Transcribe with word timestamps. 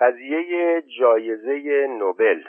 قضیه 0.00 0.82
جایزه 0.98 1.86
نوبل. 1.98 2.42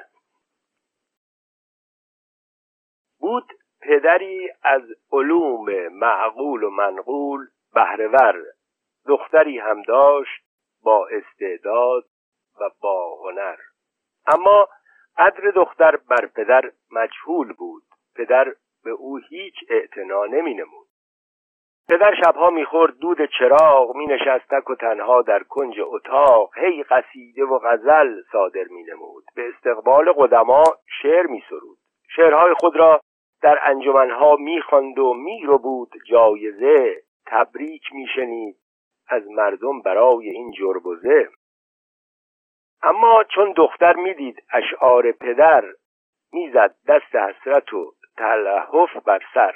بود 3.20 3.54
پدری 3.82 4.50
از 4.64 4.82
علوم 5.12 5.88
معقول 5.88 6.64
و 6.64 6.70
منقول 6.70 7.48
بهرهور. 7.74 8.44
دختری 9.08 9.60
هم 9.60 9.82
داشت 9.82 10.44
با 10.84 11.08
استعداد 11.08 12.04
و 12.62 12.70
با 12.82 13.16
هنر. 13.24 13.58
اما 14.28 14.70
قدر 15.18 15.52
دختر 15.56 15.96
بر 15.96 16.26
پدر 16.36 16.72
مجهول 16.92 17.54
بود. 17.54 17.84
پدر 18.16 18.56
به 18.84 18.92
او 18.92 19.18
هیچ 19.18 19.56
اعتنا 19.70 20.26
نمی 20.26 20.54
نمود 20.54 20.87
پدر 21.90 22.16
شبها 22.24 22.50
می‌خورد 22.50 22.98
دود 22.98 23.18
چراغ 23.40 23.96
می 23.96 24.06
نشستک 24.06 24.70
و 24.70 24.76
تنها 24.76 25.22
در 25.22 25.44
کنج 25.44 25.76
اتاق. 25.80 26.58
هی 26.58 26.84
قصیده 26.84 27.44
و 27.44 27.60
غزل 27.60 28.22
صادر 28.32 28.64
می 28.70 28.84
نمود 28.84 29.24
به 29.36 29.50
استقبال 29.50 30.12
قدما 30.12 30.64
شعر 31.02 31.26
می 31.26 31.44
سرود 31.50 31.78
شعرهای 32.16 32.54
خود 32.54 32.76
را 32.76 33.02
در 33.42 33.60
انجمنها 33.64 34.36
می‌خواند 34.36 35.00
و 35.00 35.14
میرو 35.14 35.58
بود 35.58 35.92
جایزه. 36.10 37.02
تبریک 37.26 37.84
میشنید 37.92 38.56
از 39.08 39.28
مردم 39.28 39.82
برای 39.82 40.30
این 40.30 40.52
جربزه 40.52 41.30
اما 42.84 43.24
چون 43.24 43.54
دختر 43.58 43.96
می‌دید 43.96 44.44
اشعار 44.54 45.12
پدر 45.12 45.66
می‌زد 46.34 46.76
دست 46.88 47.16
حسرت 47.16 47.74
و 47.74 47.94
تلهف 48.18 48.98
بر 49.06 49.20
سر. 49.34 49.54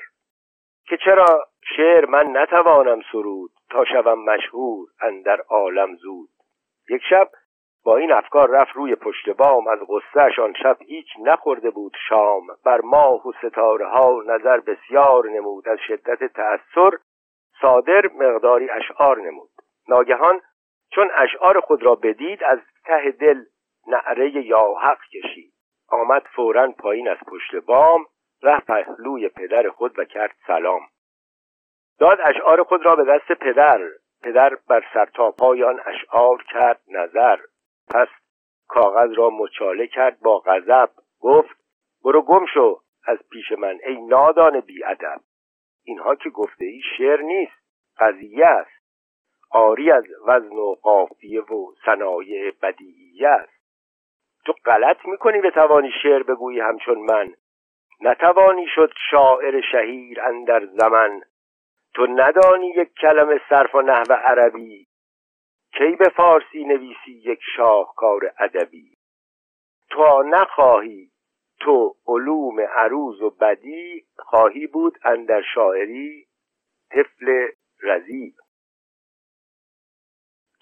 که 0.87 0.97
چرا 0.97 1.50
شعر 1.75 2.05
من 2.05 2.37
نتوانم 2.37 3.01
سرود 3.11 3.51
تا 3.69 3.85
شوم 3.85 4.25
مشهور 4.25 4.87
اندر 5.01 5.41
عالم 5.49 5.95
زود. 5.95 6.29
یک 6.89 7.01
شب 7.09 7.29
با 7.85 7.97
این 7.97 8.11
افکار 8.11 8.49
رفت 8.49 8.75
روی 8.75 8.95
پشت 8.95 9.29
بام 9.29 9.67
از 9.67 9.79
غصهش 9.87 10.39
آن 10.39 10.53
شب 10.63 10.77
هیچ 10.81 11.07
نخورده 11.19 11.69
بود 11.69 11.97
شام. 12.09 12.47
بر 12.65 12.81
ماه 12.81 13.27
و 13.27 13.31
ستاره 13.31 13.87
ها 13.87 14.23
نظر 14.25 14.59
بسیار 14.59 15.29
نمود 15.29 15.69
از 15.69 15.79
شدت 15.87 16.33
تأثر 16.33 16.97
صادر 17.61 18.07
مقداری 18.07 18.69
اشعار 18.69 19.21
نمود. 19.21 19.49
ناگهان 19.87 20.41
چون 20.91 21.11
اشعار 21.15 21.59
خود 21.59 21.83
را 21.83 21.95
بدید 21.95 22.43
از 22.43 22.59
ته 22.85 23.11
دل 23.11 23.43
نعره 23.87 24.45
یا 24.45 24.73
حق 24.81 25.01
کشید. 25.13 25.53
آمد 25.89 26.23
فورا 26.35 26.71
پایین 26.79 27.09
از 27.09 27.17
پشت 27.27 27.55
بام 27.55 28.05
رفت 28.43 28.65
پهلوی 28.65 29.29
پدر 29.29 29.69
خود 29.69 29.99
و 29.99 30.05
کرد 30.05 30.35
سلام. 30.47 30.81
داد 32.01 32.19
اشعار 32.21 32.63
خود 32.63 32.85
را 32.85 32.95
به 32.95 33.03
دست 33.03 33.31
پدر. 33.31 33.79
پدر 34.23 34.57
بر 34.67 34.83
سرتاپای 34.93 35.63
آن 35.63 35.79
اشعار 35.85 36.43
کرد 36.53 36.81
نظر. 36.87 37.37
پس 37.93 38.07
کاغذ 38.67 39.09
را 39.15 39.29
مچاله 39.29 39.87
کرد 39.87 40.19
با 40.19 40.39
غضب. 40.39 40.89
گفت 41.19 41.55
برو 42.03 42.21
گم 42.21 42.45
شو 42.53 42.79
از 43.07 43.17
پیش 43.31 43.51
من 43.51 43.79
ای 43.85 44.01
نادان 44.01 44.59
بیادب. 44.59 45.19
اینها 45.85 46.15
که 46.15 46.29
گفته 46.29 46.65
ای 46.65 46.81
شعر 46.97 47.21
نیست 47.21 47.61
قضیه 47.99 48.45
است. 48.45 48.81
آری 49.51 49.91
از 49.91 50.03
وزن 50.27 50.55
و 50.55 50.75
قافیه 50.81 51.41
و 51.41 51.73
صنایع 51.85 52.51
بدیعیه 52.61 53.27
است. 53.27 53.61
تو 54.45 54.53
غلط 54.65 55.05
می‌کنی 55.05 55.41
به 55.41 55.51
توانی 55.51 55.91
شعر 56.03 56.23
بگویی 56.23 56.59
همچون 56.59 56.97
من. 56.97 57.33
نتوانی 58.01 58.67
شد 58.75 58.91
شاعر 59.11 59.61
شهیر 59.71 60.21
اندر 60.21 60.65
زمن. 60.65 61.21
تو 61.93 62.07
ندانی 62.07 62.67
یک 62.67 62.93
کلمه 63.01 63.41
صرف 63.49 63.75
و 63.75 63.81
نحو 63.81 64.13
عربی؟ 64.13 64.87
کی 65.77 65.95
به 65.95 66.09
فارسی 66.09 66.63
نویسی 66.63 67.11
یک 67.11 67.39
شاهکار 67.55 68.33
ادبی؟ 68.39 68.97
تو 69.89 70.23
نخواهی 70.23 71.11
تو 71.59 71.95
علوم 72.07 72.59
عروض 72.59 73.21
و 73.21 73.29
بدی 73.29 74.05
خواهی 74.17 74.67
بود 74.67 74.97
اندر 75.03 75.41
شاعری 75.53 76.25
طفل 76.89 77.47
رزی 77.83 78.33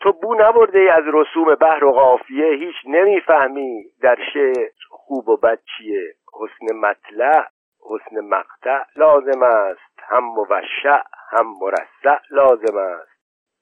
تو 0.01 0.11
بو 0.11 0.35
نبرده 0.35 0.93
از 0.93 1.03
رسوم 1.13 1.55
بحر 1.55 1.83
و 1.83 1.91
قافیه 1.91 2.53
هیچ 2.53 2.75
نمی‌فهمی 2.85 3.83
در 4.01 4.17
شعر 4.33 4.69
خوب 4.89 5.29
و 5.29 5.37
بد 5.37 5.59
چیه؟ 5.77 6.15
حسن 6.33 6.75
مطلع 6.75 7.47
حسن 7.89 8.19
مقطع 8.19 8.83
لازم 8.95 9.43
است. 9.43 9.88
هم 10.09 10.23
موشع 10.23 11.01
هم 11.31 11.45
مرسع 11.61 12.21
لازم 12.31 12.77
است. 12.77 13.19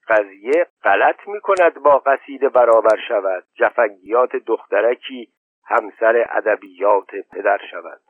قضیه 0.07 0.67
غلط 0.83 1.27
می 1.27 1.41
کند 1.41 1.73
با 1.73 1.97
قصیده 1.97 2.49
برابر 2.49 2.97
شود. 3.07 3.43
جفنگیات 3.55 4.35
دخترکی 4.35 5.29
همسر 5.65 6.25
ادبیات 6.29 7.09
پدر 7.31 7.59
شود. 7.71 8.01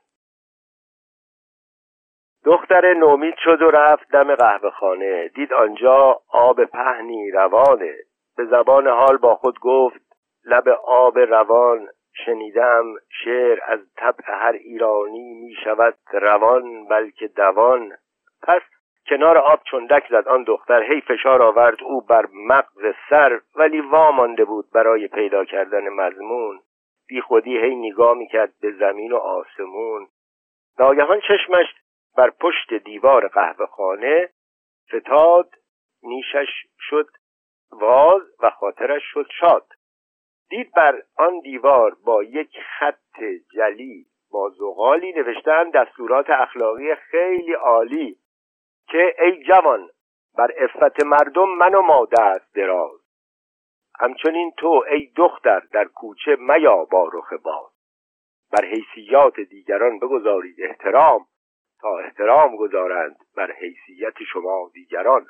دختر 2.45 2.93
نومید 2.93 3.35
شد 3.43 3.61
و 3.61 3.71
رفت 3.71 4.11
دم 4.11 4.35
قهوه 4.35 4.69
خانه. 4.69 5.27
دید 5.27 5.53
آنجا 5.53 6.21
آب 6.29 6.65
پهنی 6.65 7.31
روانه. 7.31 7.95
به 8.37 8.45
زبان 8.45 8.87
حال 8.87 9.17
با 9.17 9.35
خود 9.35 9.59
گفت 9.59 10.01
لب 10.45 10.67
آب 10.83 11.19
روان 11.19 11.87
شنیدم 12.25 12.83
شعر 13.23 13.59
از 13.63 13.79
طبع 13.95 14.23
هر 14.27 14.51
ایرانی 14.51 15.33
می 15.33 15.55
شود 15.63 15.97
روان 16.11 16.87
بلکه 16.87 17.27
دوان. 17.27 17.97
پس 18.43 18.61
کنار 19.09 19.37
آب 19.37 19.59
چندک 19.71 20.07
زد 20.09 20.27
آن 20.27 20.43
دختر 20.43 20.83
هی 20.83 21.01
فشار 21.01 21.41
آورد 21.41 21.83
او 21.83 22.01
بر 22.01 22.25
مغز 22.33 22.95
سر 23.09 23.41
ولی 23.55 23.81
وامانده 23.81 24.45
بود 24.45 24.71
برای 24.71 25.07
پیدا 25.07 25.45
کردن 25.45 25.89
مضمون. 25.89 26.59
بی 27.07 27.21
خودی 27.21 27.57
هی 27.57 27.75
نگاه 27.75 28.17
می‌کرد 28.17 28.53
به 28.61 28.71
زمین 28.71 29.11
و 29.11 29.17
آسمون. 29.17 30.07
ناگهان 30.79 31.19
چشمش 31.19 31.65
بر 32.17 32.29
پشت 32.29 32.73
دیوار 32.73 33.27
قهوه 33.27 33.65
خانه 33.65 34.29
فتاد 34.95 35.49
نیشش 36.03 36.49
شد 36.79 37.07
واز 37.71 38.21
و 38.43 38.49
خاطرش 38.49 39.03
شد 39.13 39.27
شاد. 39.39 39.65
دید 40.49 40.71
بر 40.71 41.01
آن 41.17 41.39
دیوار 41.39 41.95
با 42.05 42.23
یک 42.23 42.57
خط 42.79 43.19
جلی 43.53 44.05
با 44.31 44.49
زغالی 44.49 45.11
نوشتن 45.11 45.69
دستورات 45.69 46.29
اخلاقی 46.29 46.95
خیلی 46.95 47.53
عالی. 47.53 48.17
که 48.87 49.15
ای 49.19 49.43
جوان 49.43 49.89
بر 50.37 50.51
افت 50.57 51.05
مردم 51.05 51.49
من 51.49 51.75
و 51.75 51.81
ما 51.81 52.07
دست 52.11 52.55
دراز. 52.55 52.99
همچنین 53.99 54.51
تو 54.57 54.83
ای 54.91 55.11
دختر 55.15 55.59
در 55.59 55.85
کوچه 55.85 56.37
میا 56.39 56.85
با 56.85 57.09
رخ 57.13 57.33
باز. 57.33 57.71
بر 58.51 58.65
حیثیات 58.65 59.39
دیگران 59.39 59.99
بگذارید 59.99 60.55
احترام 60.59 61.25
تا 61.81 61.97
احترام 61.99 62.55
گذارند 62.55 63.15
بر 63.35 63.51
حیثیت 63.51 64.23
شما 64.31 64.71
دیگران. 64.73 65.25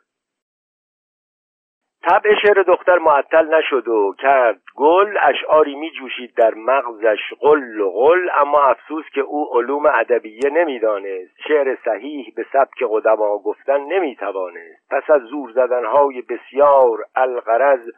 طبع 2.03 2.35
شعر 2.41 2.63
دختر 2.63 2.97
معطل 3.00 3.56
نشد 3.56 3.88
و 3.88 4.13
کرد 4.19 4.62
گل 4.75 5.18
اشعاری 5.22 5.75
می 5.75 5.91
جوشید 5.91 6.35
در 6.35 6.53
مغزش 6.53 7.34
قل 7.40 7.80
و 7.80 7.91
قل 7.91 8.30
اما 8.35 8.62
افسوس 8.62 9.06
که 9.13 9.22
او 9.22 9.58
علوم 9.58 9.85
ادبیه 9.85 10.50
نمی‌دانست. 10.50 11.35
شعر 11.47 11.78
صحیح 11.85 12.34
به 12.35 12.46
سبک 12.53 12.84
قدما 12.90 13.38
گفتن 13.38 13.81
نمی‌توانست. 13.81 14.91
پس 14.91 15.09
از 15.09 15.22
زور 15.22 15.52
زدنهای 15.52 16.22
بسیار 16.22 16.97
الغرض 17.16 17.90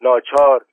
ناچار 0.00 0.64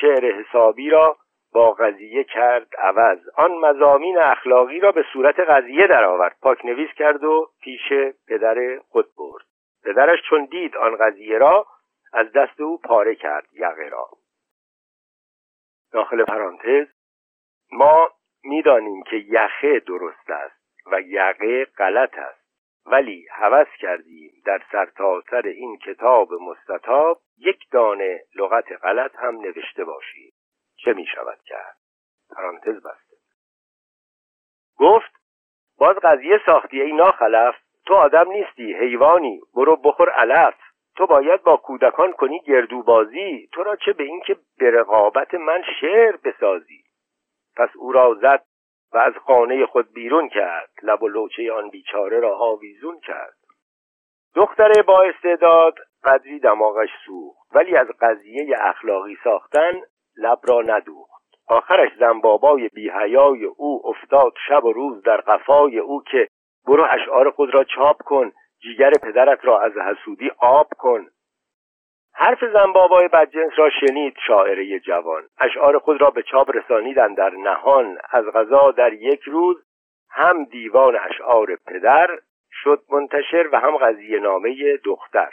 شعر 0.00 0.32
حسابی 0.32 0.90
را 0.90 1.16
با 1.52 1.70
قضیه 1.70 2.24
کرد 2.24 2.66
عوض. 2.78 3.18
آن 3.36 3.50
مزامین 3.52 4.18
اخلاقی 4.18 4.80
را 4.80 4.92
به 4.92 5.04
صورت 5.12 5.40
قضیه 5.40 5.86
درآورد. 5.86 6.36
پاک 6.42 6.64
نویس 6.64 6.90
کرد 6.96 7.24
و 7.24 7.46
پیش 7.62 7.92
پدر 8.28 8.78
خود 8.88 9.06
برد. 9.18 9.44
پدرش 9.84 10.18
چون 10.30 10.44
دید 10.44 10.76
آن 10.76 10.96
قضیه 10.96 11.38
را 11.38 11.66
از 12.12 12.32
دست 12.32 12.60
او 12.60 12.78
پاره 12.78 13.14
کرد 13.14 13.48
یقه 13.52 13.88
را. 13.88 14.08
داخل 15.92 16.24
پرانتز 16.24 16.86
ما 17.72 18.10
می‌دانیم 18.44 19.02
که 19.02 19.16
یخه 19.16 19.80
درست 19.80 20.30
است 20.30 20.58
و 20.92 21.00
یقه 21.00 21.64
غلط 21.64 22.18
است. 22.18 22.48
ولی 22.86 23.26
هوس 23.30 23.68
کردیم 23.78 24.42
در 24.44 24.62
سرتاسر 24.72 25.42
سر 25.42 25.48
این 25.48 25.78
کتاب 25.78 26.28
مستطاب 26.32 27.20
یک 27.38 27.70
دانه 27.70 28.24
لغت 28.34 28.72
غلط 28.82 29.16
هم 29.16 29.36
نوشته 29.40 29.84
باشیم. 29.84 30.32
چه 30.76 30.92
می 30.92 31.06
شود 31.06 31.38
کرد؟ 31.44 31.76
پرانتز 32.36 32.82
بسته. 32.82 33.16
گفت 34.78 35.12
باز 35.78 35.96
قضیه 35.96 36.40
ساختی 36.46 36.80
ای 36.80 36.92
ناخلف 36.92 37.54
تو 37.86 37.94
آدم 37.94 38.32
نیستی 38.32 38.74
حیوانی 38.74 39.40
برو 39.54 39.76
بخور 39.76 40.10
علف. 40.10 40.54
تو 40.98 41.06
باید 41.06 41.42
با 41.42 41.56
کودکان 41.56 42.12
کنی 42.12 42.40
گردوبازی 42.40 43.48
تو 43.52 43.62
را 43.62 43.76
چه 43.76 43.92
به 43.92 44.04
اینکه 44.04 44.36
به 44.58 44.70
رقابت 44.70 45.34
من 45.34 45.62
شعر 45.80 46.16
بسازی؟ 46.16 46.84
پس 47.56 47.68
او 47.76 47.92
را 47.92 48.14
زد 48.14 48.44
و 48.92 48.98
از 48.98 49.12
خانه 49.26 49.66
خود 49.66 49.92
بیرون 49.92 50.28
کرد 50.28 50.70
لب 50.82 51.02
و 51.02 51.08
لوچه 51.08 51.52
آن 51.52 51.70
بیچاره 51.70 52.20
را 52.20 52.36
آویزون 52.38 53.00
کرد. 53.00 53.34
دختر 54.34 54.82
با 54.82 55.02
استعداد 55.02 55.74
قدری 56.04 56.38
دماغش 56.38 56.88
سوخت 57.06 57.56
ولی 57.56 57.76
از 57.76 57.88
قضیه 58.00 58.56
اخلاقی 58.60 59.18
ساختن 59.24 59.80
لب 60.16 60.38
را 60.48 60.62
ندوخت. 60.62 61.22
آخرش 61.48 61.90
زنبابای 61.98 62.68
بیهیای 62.68 63.44
او 63.44 63.82
افتاد 63.84 64.32
شب 64.48 64.64
و 64.64 64.72
روز 64.72 65.02
در 65.02 65.16
قفای 65.16 65.78
او 65.78 66.02
که 66.02 66.28
برو 66.66 66.86
اشعار 66.90 67.30
خود 67.30 67.54
را 67.54 67.64
چاپ 67.64 68.02
کن. 68.02 68.32
جیگر 68.60 68.90
پدرت 69.02 69.44
را 69.44 69.60
از 69.60 69.72
حسودی 69.72 70.30
آب 70.38 70.68
کن. 70.78 71.06
حرف 72.12 72.44
زنبابای 72.52 73.08
بدجنس 73.08 73.52
را 73.56 73.70
شنید 73.70 74.16
شاعره 74.26 74.80
جوان. 74.80 75.22
اشعار 75.38 75.78
خود 75.78 76.00
را 76.00 76.10
به 76.10 76.22
چاپ 76.22 76.50
رسانیدن 76.56 77.14
در 77.14 77.30
نهان. 77.30 77.98
از 78.10 78.24
غذا 78.24 78.70
در 78.70 78.92
یک 78.92 79.20
روز 79.22 79.64
هم 80.10 80.44
دیوان 80.44 80.96
اشعار 80.96 81.56
پدر 81.66 82.18
شد 82.52 82.82
منتشر 82.90 83.48
و 83.52 83.60
هم 83.60 83.76
قضیه 83.76 84.18
نامه 84.18 84.76
دختر. 84.76 85.30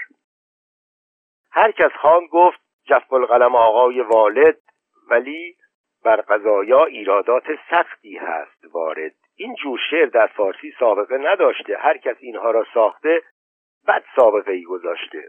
هر 1.52 1.72
کس 1.72 1.92
خان 1.92 2.28
گفت 2.28 2.60
جف 2.86 3.14
القلم 3.14 3.56
آقای 3.56 4.02
والد 4.02 4.58
ولی 5.10 5.56
بر 6.06 6.16
قضایا 6.16 6.86
ایرادات 6.86 7.44
سختی 7.70 8.18
هست 8.18 8.66
وارد 8.74 9.16
این 9.38 9.56
جور 9.56 9.80
شعر 9.90 10.06
در 10.06 10.28
فارسی 10.28 10.74
سابقه 10.80 11.18
نداشته. 11.18 11.78
هر 11.78 11.98
کس 11.98 12.16
اینها 12.20 12.52
را 12.52 12.66
ساخته 12.74 13.22
بد 13.88 14.04
سابقه 14.16 14.52
ای 14.52 14.64
گذاشته. 14.64 15.24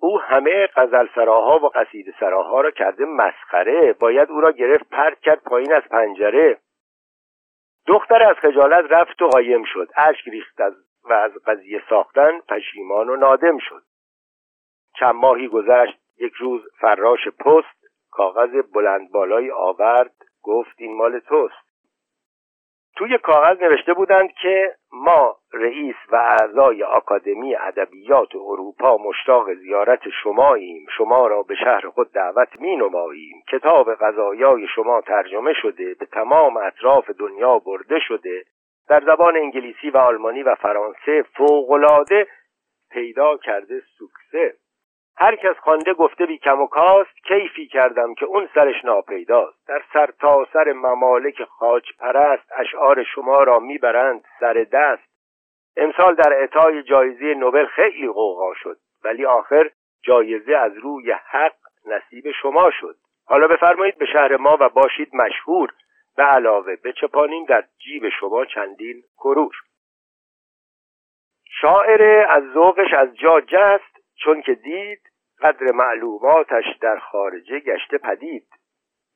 او 0.00 0.20
همه 0.20 0.66
غزل 0.66 1.06
سراها 1.14 1.58
و 1.58 1.68
قصید 1.68 2.14
سراها 2.20 2.60
را 2.60 2.70
کرده 2.70 3.04
مسخره. 3.04 3.92
باید 3.92 4.30
او 4.30 4.40
را 4.40 4.52
گرفت 4.52 4.88
پرت 4.90 5.20
کرد 5.20 5.42
پایین 5.42 5.72
از 5.72 5.82
پنجره. 5.82 6.58
دختر 7.86 8.22
از 8.22 8.36
خجالت 8.36 8.92
رفت 8.92 9.22
و 9.22 9.28
قایم 9.28 9.64
شد. 9.64 9.88
اشک 9.96 10.28
ریخت 10.28 10.60
از 10.60 10.74
و 11.04 11.12
از 11.12 11.32
قضیه 11.46 11.82
ساختن 11.88 12.40
پشیمان 12.40 13.08
و 13.08 13.16
نادم 13.16 13.58
شد. 13.58 13.82
چند 14.98 15.14
ماهی 15.14 15.48
گذشت. 15.48 15.98
یک 16.18 16.32
روز 16.32 16.62
فراش 16.80 17.28
پست 17.28 17.86
کاغذ 18.10 18.62
بلند 18.74 19.10
بالایی 19.12 19.50
آورد. 19.50 20.12
گفت 20.42 20.74
این 20.78 20.96
مال 20.96 21.18
توست. 21.18 21.65
توی 22.96 23.18
کاغذ 23.18 23.62
نوشته 23.62 23.94
بودند 23.94 24.32
که 24.42 24.74
ما 24.92 25.36
رئیس 25.52 25.96
و 26.12 26.16
اعضای 26.16 26.82
آکادمی 26.82 27.56
ادبیات 27.56 28.34
اروپا 28.34 28.96
مشتاق 28.96 29.54
زیارت 29.54 30.00
شماییم 30.22 30.86
شما 30.96 31.26
را 31.26 31.42
به 31.42 31.54
شهر 31.54 31.88
خود 31.88 32.12
دعوت 32.12 32.60
می 32.60 32.76
نماییم 32.76 33.42
کتاب 33.48 33.94
غذایای 33.94 34.66
شما 34.74 35.00
ترجمه 35.00 35.52
شده 35.62 35.94
به 35.94 36.06
تمام 36.06 36.56
اطراف 36.56 37.10
دنیا 37.10 37.58
برده 37.58 37.98
شده. 38.08 38.44
در 38.88 39.00
زبان 39.00 39.36
انگلیسی 39.36 39.90
و 39.90 39.96
آلمانی 39.96 40.42
و 40.42 40.54
فرانسه 40.54 41.24
فوقالعاده 41.36 42.26
پیدا 42.90 43.36
کرده 43.36 43.82
سوکسه. 43.98 44.54
هر 45.18 45.36
کس 45.36 45.56
خوانده 45.56 45.94
گفته 45.94 46.26
بی 46.26 46.38
کم 46.38 46.60
و 46.60 46.66
کاست 46.66 47.24
کیفی 47.28 47.66
کردم 47.66 48.14
که 48.14 48.26
اون 48.26 48.48
سرش 48.54 48.84
ناپیداست. 48.84 49.68
در 49.68 49.82
سر 49.92 50.10
تا 50.20 50.46
سر 50.52 50.72
ممالک 50.72 51.44
خاج 51.44 51.82
پرست 51.98 52.52
اشعار 52.56 53.02
شما 53.02 53.42
را 53.42 53.58
می‌برند 53.58 54.24
سر 54.40 54.66
دست. 54.72 55.08
امسال 55.76 56.14
در 56.14 56.32
اعطای 56.32 56.82
جایزه 56.82 57.34
نوبل 57.34 57.66
خیلی 57.66 58.08
غوغا 58.08 58.54
شد 58.54 58.76
ولی 59.04 59.26
آخر 59.26 59.70
جایزه 60.02 60.56
از 60.56 60.76
روی 60.76 61.12
حق 61.12 61.56
نصیب 61.86 62.30
شما 62.42 62.70
شد. 62.70 62.96
حالا 63.26 63.48
بفرمایید 63.48 63.98
به 63.98 64.06
شهر 64.06 64.36
ما 64.36 64.56
و 64.60 64.68
باشید 64.68 65.14
مشهور. 65.14 65.70
به 66.16 66.22
علاوه 66.22 66.76
بچپانیم 66.76 67.44
در 67.44 67.64
جیب 67.78 68.08
شما 68.08 68.44
چندین 68.44 69.02
کروش. 69.18 69.54
شاعر 71.60 72.26
از 72.30 72.42
ذوقش 72.54 72.94
از 72.94 73.16
جا 73.16 73.40
جست 73.40 73.95
چون 74.24 74.42
که 74.42 74.54
دید 74.54 75.00
قدر 75.40 75.72
معلوماتش 75.72 76.64
در 76.80 76.98
خارجه 76.98 77.60
گشته 77.60 77.98
پدید. 77.98 78.46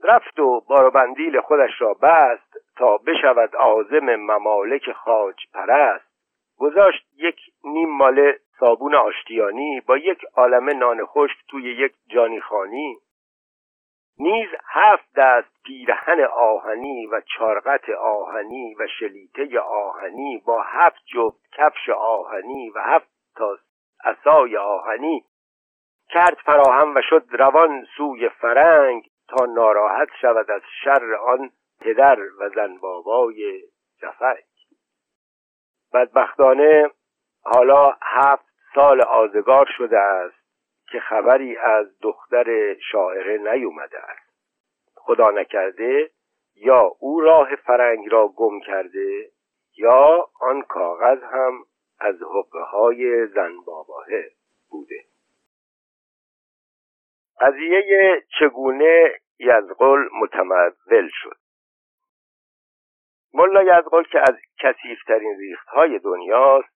رفت 0.03 0.39
و 0.39 0.61
باروبندیل 0.61 1.41
خودش 1.41 1.81
را 1.81 1.95
بست 1.95 2.57
تا 2.77 2.97
بشود 2.97 3.57
عازم 3.57 4.17
ممالک 4.17 4.93
خاج 4.93 5.37
پرست. 5.55 6.11
گذاشت 6.59 7.07
یک 7.17 7.41
نیم 7.65 7.91
ماله 7.91 8.39
صابون 8.61 8.95
آشتیانی 8.95 9.81
با 9.81 9.97
یک 9.97 10.25
عالم 10.37 10.79
نان 10.79 11.07
خشک 11.07 11.37
توی 11.49 11.63
یک 11.63 11.93
جانیخانی. 12.09 12.97
نیز 14.19 14.49
هفت 14.65 15.13
دست 15.17 15.63
پیرهن 15.65 16.21
آهنی 16.25 17.07
و 17.07 17.21
چارقت 17.21 17.91
آهنی 17.91 18.75
و 18.75 18.87
شلیته 18.99 19.61
آهنی 19.61 20.43
با 20.47 20.63
هفت 20.63 21.03
جفت 21.07 21.49
کفش 21.53 21.89
آهنی 21.89 22.71
و 22.71 22.81
هفت 22.81 23.09
تا 23.37 23.59
اسای 24.05 24.57
آهنی. 24.57 25.25
کرد 26.09 26.37
فراهم 26.45 26.95
و 26.97 27.01
شد 27.03 27.25
روان 27.31 27.87
سوی 27.97 28.29
فرنگ 28.29 29.11
تا 29.29 29.45
ناراحت 29.45 30.09
شود 30.21 30.51
از 30.51 30.63
شر 30.85 31.15
آن 31.15 31.51
پدر 31.81 32.19
و 32.39 32.49
زن 32.49 32.79
بابای 32.79 33.63
جفنگ. 34.03 34.45
بدبختانه 35.95 36.91
حالا 37.45 37.97
هفت 38.03 38.45
سال 38.75 39.03
آزگار 39.03 39.67
شده 39.79 39.99
است 39.99 40.41
که 40.91 41.01
خبری 41.01 41.57
از 41.57 41.87
دختر 42.01 42.75
شاعره 42.75 43.39
نیومده 43.39 43.99
است. 43.99 44.31
خدا 44.95 45.31
نکرده 45.31 46.11
یا 46.57 46.93
او 46.99 47.21
راه 47.21 47.57
فرنگ 47.57 48.13
را 48.13 48.29
گم 48.29 48.61
کرده 48.61 49.31
یا 49.79 50.29
آن 50.41 50.63
کاغذ 50.63 51.23
هم 51.23 51.65
از 52.01 52.17
حقه 52.23 52.63
های 52.63 53.27
زن 53.27 53.53
باباه 53.67 54.07
بوده. 54.71 55.05
قضیه 57.41 58.23
چگونه 58.39 59.21
یزغل 59.39 60.09
متمول 60.21 61.09
شد؟ 61.13 61.37
ملا 63.35 63.63
یزغل 63.63 64.03
که 64.03 64.19
از 64.19 64.37
کسیفترین 64.59 65.39
ریختهای 65.39 65.99
دنیاست 65.99 66.69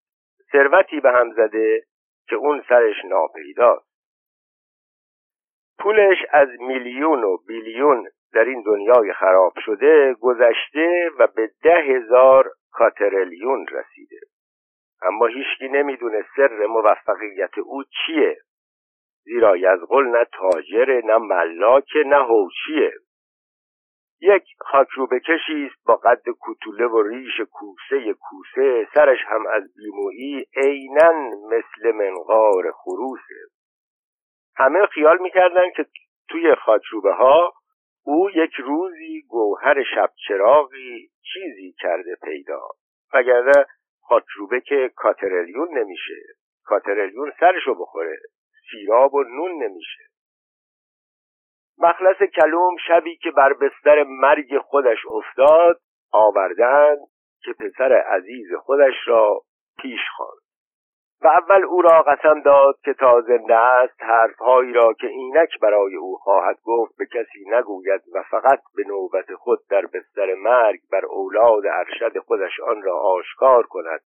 ثروتی 0.52 1.00
به 1.00 1.10
هم 1.10 1.32
زده 1.32 1.82
که 2.28 2.36
اون 2.36 2.64
سرش 2.68 3.04
ناپیداست. 3.04 3.94
پولش 5.78 6.18
از 6.30 6.48
میلیون 6.60 7.24
و 7.24 7.36
بیلیون 7.36 8.08
در 8.32 8.44
این 8.44 8.62
دنیای 8.62 9.12
خراب 9.12 9.52
شده 9.66 10.14
گذشته 10.14 11.10
و 11.18 11.26
به 11.26 11.50
ده 11.62 11.76
هزار 11.76 12.50
کاترلیون 12.72 13.66
رسیده. 13.66 14.20
اما 15.04 15.26
هیچکی 15.26 15.68
نمی‌دونه 15.68 16.24
سر 16.36 16.66
موفقیت 16.66 17.58
او 17.58 17.82
چیه. 17.84 18.36
زیرا 19.24 19.56
یزغل 19.56 20.04
نه 20.04 20.24
تاجر 20.32 21.00
نه 21.04 21.18
ملاک 21.18 21.88
نه 22.06 22.16
هوچیه 22.16 22.92
یک 24.20 24.44
خاکروبه 24.58 25.20
کشی 25.20 25.67
است 25.67 25.86
با 25.86 25.96
قد 25.96 26.29
کوتوله 26.40 26.86
و 26.86 27.02
ریش 27.02 27.40
کوسه 27.40 28.14
کوسه 28.14 28.88
سرش 28.94 29.19
هم 29.26 29.46
از 29.46 29.62
بیمویی 29.76 30.46
عینا 30.56 31.12
مثل 31.50 31.93
منقار 31.93 32.72
خروسه. 32.72 33.40
همه 34.56 34.86
خیال 34.86 35.19
می‌کردن 35.19 35.70
که 35.76 35.86
توی 36.29 36.55
خاکروبه 36.55 37.12
ها 37.12 37.52
او 38.05 38.31
یک 38.31 38.55
روزی 38.55 39.22
گوهر 39.29 39.82
شب 39.94 40.10
چراغی 40.29 41.08
چیزی 41.32 41.74
کرده 41.79 42.17
پیدا. 42.22 42.60
وگرنه 43.14 43.67
خاکروبه 44.05 44.61
که 44.61 44.91
کاترلیون 44.96 45.79
نمیشه. 45.79 46.15
کاترلیون 46.65 47.32
سرشو 47.41 47.75
بخوره. 47.75 48.19
سیراب 48.70 49.15
و 49.15 49.23
نون 49.23 49.63
نمیشه. 49.63 50.05
مخلص 51.79 52.17
کلوم 52.41 52.77
شبی 52.89 53.17
که 53.17 53.31
بر 53.31 53.53
بستر 53.53 54.03
مرگ 54.03 54.58
خودش 54.58 54.99
افتاد 55.11 55.81
آوردن 56.13 56.96
که 57.43 57.53
پسر 57.53 57.93
عزیز 57.93 58.46
خودش 58.63 58.94
را 59.06 59.41
پیش 59.79 60.01
خواند. 60.17 60.44
و 61.24 61.28
اول 61.28 61.64
او 61.64 61.82
را 61.82 62.02
قسم 62.02 62.40
داد 62.40 62.78
که 62.84 62.94
تا 62.94 63.20
زنده 63.20 63.56
است 63.56 64.02
حرفهایی 64.02 64.72
را 64.72 64.93
که 64.93 65.06
اینک 65.06 65.60
برای 65.62 65.96
او 65.96 66.16
خواهد 66.16 66.58
گفت 66.64 66.96
به 66.96 67.06
کسی 67.06 67.44
نگوید 67.46 68.00
و 68.14 68.22
فقط 68.31 68.60
به 68.76 68.82
نوبت 68.86 69.34
خود 69.34 69.58
در 69.70 69.86
بستر 69.86 70.34
مرگ 70.34 70.81
بر 70.93 71.06
اولاد 71.06 71.66
ارشد 71.66 72.19
خودش 72.19 72.60
آن 72.60 72.82
را 72.82 72.98
آشکار 72.98 73.66
کند 73.66 74.00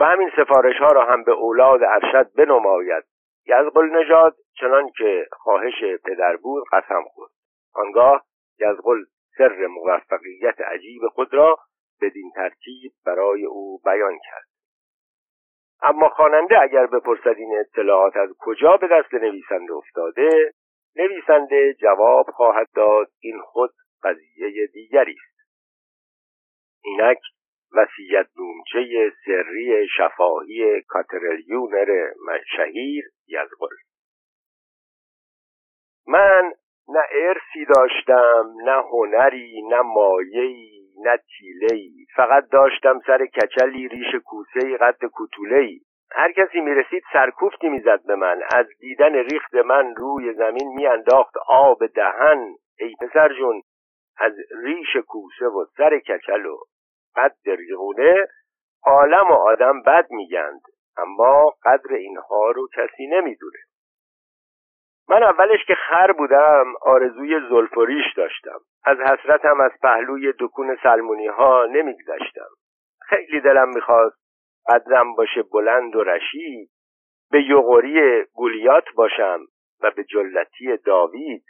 و 0.00 0.04
همین 0.04 0.30
سفارش 0.36 0.76
ها 0.76 0.92
را 0.92 1.04
هم 1.04 1.24
به 1.24 1.32
اولاد 1.32 1.80
ارشد 1.82 2.30
بنماید. 2.36 3.04
یزقل 3.46 3.86
نژاد 3.86 4.36
چنان 4.60 4.90
که 4.98 5.26
خواهش 5.32 5.84
پدر 6.04 6.36
بود 6.36 6.64
قسم 6.72 7.02
خورد. 7.02 7.30
آنگاه 7.74 8.24
یزقل 8.60 9.04
سر 9.38 9.66
موفقیت 9.66 10.60
عجیب 10.60 11.02
خود 11.08 11.34
را 11.34 11.58
بدین 12.02 12.30
ترتیب 12.34 12.92
برای 13.06 13.44
او 13.44 13.80
بیان 13.84 14.18
کرد. 14.30 14.51
اما 15.82 16.08
خواننده 16.08 16.60
اگر 16.62 16.86
بپرسد 16.86 17.36
این 17.36 17.58
اطلاعات 17.58 18.16
از 18.16 18.30
کجا 18.38 18.76
به 18.76 18.88
دست 18.88 19.14
نویسنده 19.14 19.72
افتاده 19.72 20.52
نویسنده 20.96 21.74
جواب 21.74 22.26
خواهد 22.30 22.68
داد 22.74 23.08
این 23.20 23.40
خود 23.40 23.70
قضیه 24.02 24.66
دیگری 24.66 25.16
است. 25.26 25.48
اینک 26.84 27.18
وسیعت 27.72 28.26
نومچه 28.36 29.12
سری 29.24 29.88
شفاهی 29.96 30.82
کاترلیونر 30.82 32.12
شهیر 32.56 33.04
یزغل. 33.28 33.76
من 36.06 36.52
نه 36.88 37.02
ارسی 37.12 37.64
داشتم 37.74 38.54
نه 38.64 38.82
هنری 38.82 39.62
نه 39.62 39.80
مایهی 39.80 40.81
نه 41.04 41.16
تیلهی 41.16 42.06
فقط 42.16 42.48
داشتم 42.48 43.00
سر 43.06 43.26
کچلی 43.26 43.88
ریش 43.88 44.14
کوسهی 44.24 44.76
قد 44.76 44.98
کتولهی 45.18 45.80
هر 46.12 46.32
کسی 46.32 46.60
می‌رسید 46.60 47.02
سرکوفتی 47.12 47.68
می‌زد 47.68 48.06
به 48.06 48.14
من. 48.14 48.42
از 48.54 48.66
دیدن 48.80 49.14
ریخت 49.14 49.54
من 49.54 49.94
روی 49.96 50.34
زمین 50.34 50.74
میانداخت 50.74 51.34
آب 51.48 51.86
دهن. 51.86 52.54
ای 52.78 52.94
پسر 53.00 53.32
جون 53.34 53.62
از 54.18 54.32
ریش 54.64 54.96
کوسه 55.08 55.46
و 55.46 55.64
سر 55.76 55.98
کچل 55.98 56.46
و 56.46 56.56
قد 57.16 57.36
ریغونه 57.46 58.26
عالم 58.84 59.30
و 59.30 59.34
آدم 59.34 59.82
بد 59.82 60.06
میگند. 60.10 60.60
اما 60.96 61.54
قدر 61.64 61.94
اینها 61.94 62.50
رو 62.50 62.68
کسی 62.76 63.06
نمی‌دونه. 63.06 63.58
من 65.08 65.22
اولش 65.22 65.64
که 65.66 65.74
خر 65.74 66.12
بودم 66.12 66.64
آرزوی 66.82 67.40
زلفریش 67.48 68.04
داشتم. 68.16 68.58
از 68.84 68.98
حسرتم 68.98 69.60
از 69.60 69.70
پهلوی 69.82 70.32
دکون 70.38 70.76
سلمونی 70.82 71.26
ها 71.26 71.66
نمیگذشتم. 71.66 72.48
خیلی 73.08 73.40
دلم 73.40 73.68
می‌خواست 73.68 74.22
قدرم 74.68 75.14
باشه 75.14 75.42
بلند 75.42 75.96
و 75.96 76.04
رشید 76.04 76.70
به 77.30 77.42
یغوری 77.42 78.24
گولیات 78.34 78.84
باشم 78.94 79.40
و 79.82 79.90
به 79.90 80.04
جلتی 80.04 80.76
داوید. 80.76 81.44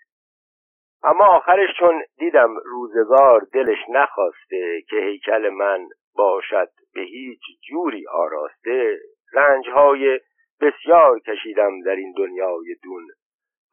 اما 1.04 1.26
آخرش 1.26 1.68
چون 1.78 2.02
دیدم 2.18 2.54
روزگار 2.64 3.46
دلش 3.52 3.78
نخواسته 3.88 4.82
که 4.88 4.96
هیکل 4.96 5.48
من 5.48 5.88
باشد 6.16 6.68
به 6.94 7.00
هیچ 7.00 7.40
جوری 7.68 8.06
آراسته 8.08 8.98
رنجهای 9.32 10.20
بسیار 10.60 11.18
کشیدم 11.18 11.82
در 11.82 11.96
این 11.96 12.14
دنیای 12.16 12.74
دون. 12.82 13.06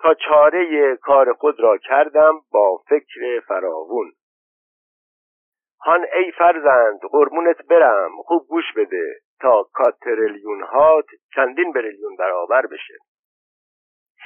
تا 0.01 0.13
چاره 0.13 0.95
کار 0.95 1.33
خود 1.33 1.59
را 1.59 1.77
کردم 1.77 2.33
با 2.51 2.77
فکر 2.89 3.39
فراوون. 3.47 4.11
هان 5.81 6.05
ای 6.13 6.31
فرزند 6.31 6.99
قربونت 7.11 7.67
برم. 7.67 8.11
خوب 8.25 8.47
گوش 8.47 8.73
بده 8.75 9.15
تا 9.41 9.63
کاتریلیون 9.73 10.63
هات 10.63 11.05
چندین 11.35 11.71
بریلیون 11.71 12.15
برابر 12.15 12.65
بشه. 12.65 12.93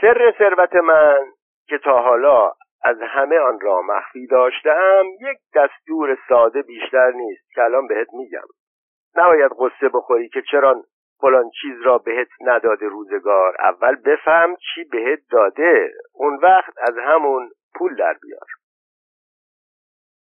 سر 0.01 0.33
ثروت 0.37 0.75
من 0.75 1.31
که 1.67 1.77
تا 1.77 2.01
حالا 2.01 2.51
از 2.83 2.97
همه 3.01 3.39
آن 3.39 3.59
را 3.59 3.81
مخفی 3.81 4.27
داشتم 4.27 5.03
یک 5.21 5.37
دستور 5.55 6.17
ساده 6.29 6.61
بیشتر 6.61 7.11
نیست 7.11 7.51
که 7.55 7.63
الان 7.63 7.87
بهت 7.87 8.07
میگم. 8.13 8.47
نباید 9.15 9.51
قصه 9.59 9.89
بخوری 9.89 10.29
که 10.29 10.41
چرا 10.51 10.83
فلان 11.23 11.49
چیز 11.61 11.81
را 11.81 11.97
بهت 11.97 12.27
نداده 12.41 12.87
روزگار 12.87 13.55
اول 13.59 13.95
بفهم 13.95 14.55
چی 14.55 14.83
بهت 14.83 15.19
داده 15.31 15.91
اون 16.13 16.39
وقت 16.43 16.73
از 16.77 16.97
همون 16.97 17.49
پول 17.75 17.95
در 17.95 18.13
بیار. 18.21 18.47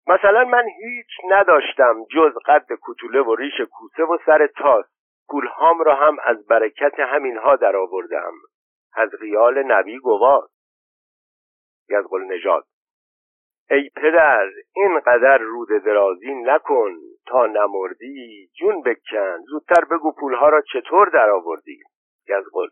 مثلا 0.06 0.44
من 0.44 0.64
هیچ 0.68 1.06
نداشتم 1.30 2.04
جز 2.10 2.32
قد 2.46 2.66
کتوله 2.88 3.22
و 3.22 3.34
ریش 3.34 3.60
کوسه 3.60 4.02
و 4.02 4.18
سر 4.26 4.46
تاس. 4.46 4.84
پولهام 5.28 5.82
را 5.82 5.94
هم 5.94 6.16
از 6.24 6.46
برکت 6.46 7.00
همینها 7.00 7.56
در 7.56 7.76
آوردم 7.76 8.32
از 8.96 9.10
ریال 9.20 9.62
نبی 9.62 9.98
گواز 9.98 10.50
گزقل 11.90 12.24
نژاد 12.24 12.64
ای 13.70 13.90
پدر 13.96 14.49
اینقدر 14.76 15.38
رود 15.38 15.68
درازی 15.85 16.35
نکن 16.35 16.96
تا 17.26 17.46
نمردی 17.46 18.49
جون 18.58 18.82
بکن 18.82 19.38
زودتر 19.50 19.85
بگو 19.85 20.12
پولها 20.12 20.49
را 20.49 20.62
چطور 20.73 21.08
در 21.08 21.30
آوردی 21.30 21.78
گزقل 22.28 22.68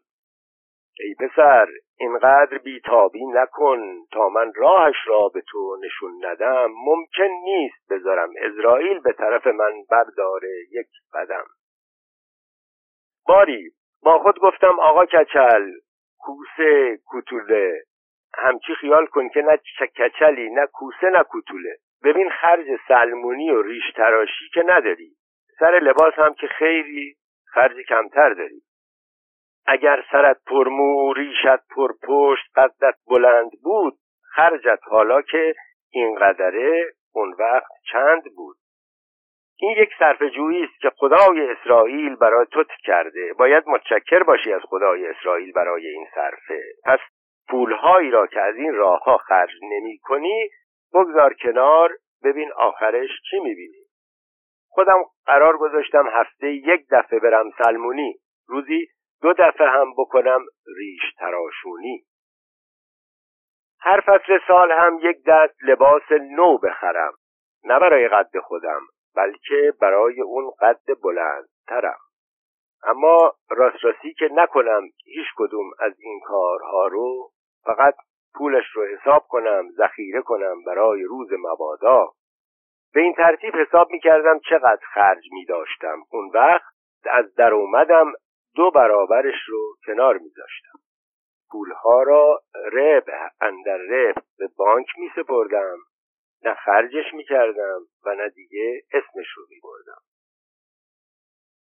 ای 1.00 1.14
پسر 1.14 1.68
اینقدر 1.98 2.58
بیتابی 2.58 3.26
نکن 3.26 4.04
تا 4.12 4.28
من 4.28 4.52
راهش 4.54 4.96
را 5.06 5.28
به 5.28 5.42
تو 5.48 5.76
نشون 5.84 6.24
ندم 6.26 6.70
ممکن 6.84 7.28
نیست 7.44 7.90
بذارم 7.90 8.30
اسرائیل 8.40 8.98
به 8.98 9.12
طرف 9.12 9.46
من 9.46 9.72
برداره 9.90 10.56
یک 10.70 10.86
قدم. 11.12 11.44
باری 13.26 13.70
با 14.02 14.18
خود 14.18 14.38
گفتم 14.38 14.80
آقا 14.80 15.06
کچل 15.06 15.70
کوسه 16.18 16.98
کوتوله. 17.04 17.82
همچی 18.38 18.74
خیال 18.74 19.06
کن 19.06 19.28
که 19.28 19.42
نه 19.42 19.56
کچلی 19.96 20.50
نه 20.50 20.66
کوسه 20.66 21.06
نه 21.06 21.22
کوتوله. 21.22 21.76
ببین 22.04 22.30
خرج 22.30 22.66
سلمونی 22.88 23.50
و 23.50 23.62
ریش 23.62 23.92
تراشی 23.96 24.48
که 24.54 24.64
نداری. 24.66 25.10
سر 25.58 25.78
لباس 25.78 26.14
هم 26.14 26.34
که 26.34 26.46
خیلی 26.46 27.14
خرج 27.46 27.76
کمتر 27.88 28.34
داری. 28.34 28.62
اگر 29.66 30.04
سرت 30.12 30.36
پرمو 30.46 31.12
ریشت 31.12 31.68
پرپشت 31.76 32.58
قدت 32.58 32.94
بلند 33.06 33.50
بود 33.62 33.94
خرجت 34.34 34.80
حالا 34.82 35.22
که 35.22 35.54
اینقدره 35.90 36.92
اون 37.14 37.34
وقت 37.38 37.72
چند 37.92 38.22
بود. 38.36 38.56
این 39.58 39.76
یک 39.78 39.90
صرف 39.98 40.22
است 40.22 40.80
که 40.80 40.90
خدای 40.96 41.50
اسرائیل 41.50 42.16
برای 42.16 42.46
تو 42.52 42.64
کرده 42.84 43.32
باید 43.32 43.64
متشکر 43.66 44.22
باشی 44.22 44.52
از 44.52 44.60
خدای 44.62 45.06
اسرائیل 45.06 45.52
برای 45.52 45.86
این 45.86 46.06
صرفه. 46.14 46.62
پس 46.84 46.98
پولهایی 47.48 48.10
را 48.10 48.26
که 48.26 48.40
از 48.40 48.56
این 48.56 48.74
راهها 48.74 49.16
خرج 49.16 49.50
نمی 49.62 49.98
کنی 49.98 50.48
بگذار 50.94 51.34
کنار 51.34 51.90
ببین 52.24 52.52
آخرش 52.52 53.10
چی 53.30 53.38
می‌بینی. 53.38 53.84
خودم 54.68 55.04
قرار 55.26 55.56
گذاشتم 55.58 56.08
هفته 56.12 56.52
یک 56.52 56.86
دفعه 56.90 57.18
برم 57.18 57.50
سلمونی 57.58 58.14
روزی 58.48 58.86
دو 59.22 59.32
دفعه 59.32 59.68
هم 59.68 59.92
بکنم 59.98 60.40
ریش 60.76 61.14
تراشونی. 61.18 62.04
هر 63.80 64.00
فصل 64.00 64.38
سال 64.48 64.72
هم 64.72 64.98
یک 65.02 65.16
دست 65.26 65.64
لباس 65.64 66.12
نو 66.12 66.58
بخرم. 66.58 67.12
نه 67.64 67.78
برای 67.78 68.08
قد 68.08 68.38
خودم 68.38 68.80
بلکه 69.16 69.72
برای 69.80 70.20
اون 70.20 70.52
قد 70.60 71.00
بلندترم. 71.02 71.98
اما 72.82 73.32
راست 73.50 73.84
راستی 73.84 74.14
که 74.14 74.28
نکنم 74.32 74.82
هیچ 75.04 75.26
کدوم 75.36 75.70
از 75.78 75.92
این 75.98 76.20
کارها 76.20 76.86
رو 76.86 77.30
فقط 77.64 77.94
پولش 78.34 78.64
رو 78.74 78.86
حساب 78.86 79.26
کنم 79.28 79.70
ذخیره 79.76 80.22
کنم 80.22 80.64
برای 80.66 81.02
روز 81.02 81.28
مبادا. 81.32 82.12
به 82.94 83.00
این 83.00 83.14
ترتیب 83.14 83.56
حساب 83.56 83.90
می 83.90 84.00
کردم 84.00 84.38
چقدر 84.38 84.86
خرج 84.94 85.24
می 85.32 85.44
داشتم 85.44 85.98
اون 86.10 86.30
وقت 86.34 86.74
از 87.10 87.40
اومدم 87.52 88.12
دو 88.54 88.70
برابرش 88.70 89.48
رو 89.48 89.74
کنار 89.86 90.18
می 90.18 90.30
داشتم 90.36 90.78
پولها 91.50 92.02
را 92.02 92.42
رب 92.72 93.04
اندر 93.40 93.76
رب 93.76 94.14
به 94.38 94.48
بانک 94.56 94.86
می 94.98 95.10
سپردم 95.16 95.76
نه 96.44 96.54
خرجش 96.54 97.14
می 97.14 97.24
کردم 97.24 97.80
و 98.06 98.14
نه 98.14 98.28
دیگه 98.28 98.82
اسمش 98.92 99.26
رو 99.36 99.46
می 99.50 99.60
بردم 99.62 100.00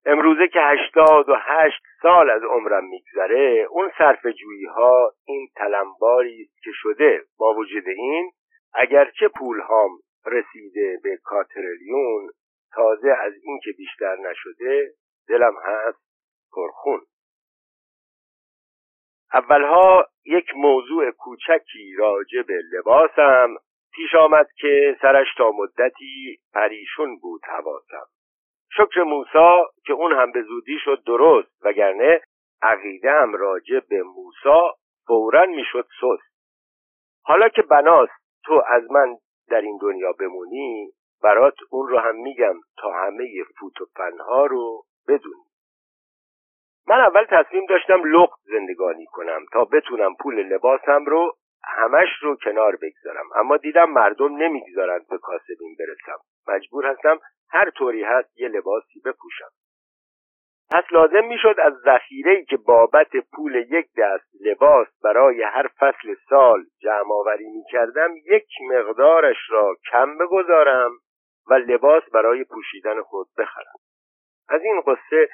امروزه 0.10 0.48
که 0.48 0.60
هشتاد 0.60 1.30
و 1.30 1.36
هشت 1.40 1.84
سال 2.02 2.30
از 2.30 2.44
عمرم 2.44 2.84
میگذره 2.84 3.68
اون 3.70 3.92
صرف 3.98 4.26
جویی 4.26 4.66
ها 4.66 5.12
این 5.26 5.48
تلمباری 5.56 6.50
که 6.64 6.72
شده. 6.74 7.24
با 7.38 7.54
وجود 7.54 7.88
این 7.88 8.32
اگرچه 8.74 9.28
پول 9.28 9.60
هام 9.60 9.92
رسیده 10.26 11.00
به 11.04 11.18
کاتریلیون 11.24 12.30
تازه 12.74 13.10
از 13.10 13.34
این 13.44 13.60
که 13.64 13.72
بیشتر 13.78 14.16
نشده 14.16 14.92
دلم 15.30 15.56
هست 15.64 16.00
پرخون. 16.52 17.02
اولها 19.34 20.08
یک 20.26 20.46
موضوع 20.56 21.12
کوچکی 21.12 21.96
راجع 21.98 22.42
به 22.42 22.62
لباسم. 22.74 23.56
پیش 23.94 24.16
آمد 24.16 24.48
که 24.58 24.98
سرش 25.02 25.28
تا 25.38 25.52
مدتی 25.52 26.40
پریشون 26.54 27.20
بود 27.20 27.42
حواسم. 27.46 28.06
شکر 28.78 29.04
موسا 29.04 29.66
که 29.86 29.94
اون 29.94 30.14
هم 30.14 30.32
به 30.32 30.42
زودی 30.42 30.78
شد 30.86 31.04
درست 31.06 31.66
وگرنه 31.66 32.22
عقیده 32.62 33.12
هم 33.12 33.36
راجع 33.36 33.80
به 33.90 34.04
موسا 34.04 34.76
فورا 35.08 35.46
می‌شد 35.46 35.88
سست. 36.02 36.38
حالا 37.24 37.50
که 37.50 37.62
بناست 37.62 38.12
تو 38.46 38.64
از 38.68 38.92
من 38.92 39.16
در 39.50 39.62
این 39.62 39.78
دنیا 39.82 40.12
بمونی 40.12 40.92
برات 41.24 41.56
اون 41.70 41.88
رو 41.88 42.00
هم 42.00 42.16
میگم 42.16 42.56
تا 42.78 42.92
همه 42.92 43.44
فوت 43.60 43.82
و 43.82 43.86
فنها 43.96 44.46
رو 44.46 44.84
بدونی. 45.08 45.48
من 46.88 47.00
اول 47.00 47.26
تصمیم 47.30 47.66
داشتم 47.66 48.02
لخت 48.06 48.40
زندگانی 48.44 49.06
کنم 49.06 49.46
تا 49.54 49.66
بتونم 49.66 50.16
پول 50.16 50.36
لباسم 50.36 51.06
رو 51.06 51.34
همش 51.76 52.10
رو 52.22 52.36
کنار 52.36 52.76
بگذارم. 52.76 53.26
اما 53.36 53.58
دیدم 53.58 53.90
مردم 53.90 54.38
نمی‌گذارند 54.38 55.08
به 55.08 55.18
کاسبین 55.18 55.76
برسم. 55.80 56.20
مجبور 56.48 56.86
هستم 56.86 57.20
هر 57.50 57.70
طوری 57.70 58.04
هست 58.04 58.38
یه 58.38 58.48
لباسی 58.48 59.00
بپوشم. 59.06 59.50
پس 60.72 60.84
لازم 60.92 61.26
می‌شد 61.26 61.56
از 61.60 61.74
ذخیره 61.74 62.46
که 62.46 62.58
بابت 62.58 63.18
پول 63.34 63.56
یک 63.56 63.88
دست 63.98 64.30
لباس 64.42 64.88
برای 65.04 65.44
هر 65.44 65.68
فصل 65.80 66.16
سال 66.30 66.66
جمع 66.80 67.14
آوری 67.14 67.50
می 67.50 67.64
کردم 67.72 68.16
یک 68.26 68.48
مقدارش 68.72 69.38
را 69.50 69.76
کم 69.92 70.18
بگذارم 70.18 70.92
و 71.50 71.54
لباس 71.54 72.04
برای 72.14 72.44
پوشیدن 72.44 73.02
خود 73.02 73.28
بخرم. 73.38 73.76
از 74.50 74.62
این 74.64 74.82
قصه 74.82 75.30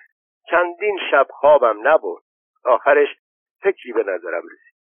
چندین 0.52 1.00
شب 1.12 1.28
خوابم 1.30 1.88
نبرد. 1.88 2.24
آخرش 2.66 3.08
فکری 3.62 3.94
به 3.94 4.04
نظرم 4.04 4.44
رسید. 4.46 4.73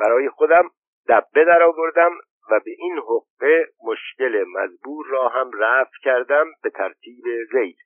برای 0.00 0.28
خودم 0.28 0.70
دبه 1.08 1.44
در 1.44 1.62
آوردم 1.62 2.10
و 2.50 2.60
به 2.64 2.70
این 2.78 2.98
حقه 2.98 3.66
مشکل 3.84 4.44
مزبور 4.48 5.06
را 5.06 5.28
هم 5.28 5.50
رفع 5.58 5.98
کردم 6.02 6.46
به 6.62 6.70
ترتیب 6.70 7.24
زید. 7.52 7.76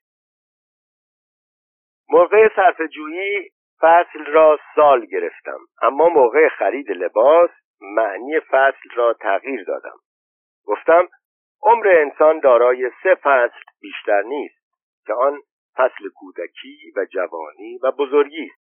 موقع 2.09 2.49
صرف 2.55 2.81
جویی 2.81 3.49
فصل 3.81 4.25
را 4.25 4.59
سال 4.75 5.05
گرفتم 5.05 5.59
اما 5.81 6.09
موقع 6.09 6.49
خرید 6.49 6.91
لباس 6.91 7.49
معنی 7.81 8.39
فصل 8.39 8.89
را 8.95 9.13
تغییر 9.13 9.63
دادم. 9.63 9.97
گفتم 10.65 11.07
عمر 11.63 11.87
انسان 11.87 12.39
دارای 12.39 12.91
سه 13.03 13.15
فصل 13.15 13.61
بیشتر 13.81 14.21
نیست 14.21 14.63
که 15.05 15.13
آن 15.13 15.41
فصل 15.77 16.09
کودکی 16.15 16.93
و 16.95 17.05
جوانی 17.05 17.79
و 17.83 17.91
بزرگی 17.91 18.49
است. 18.51 18.63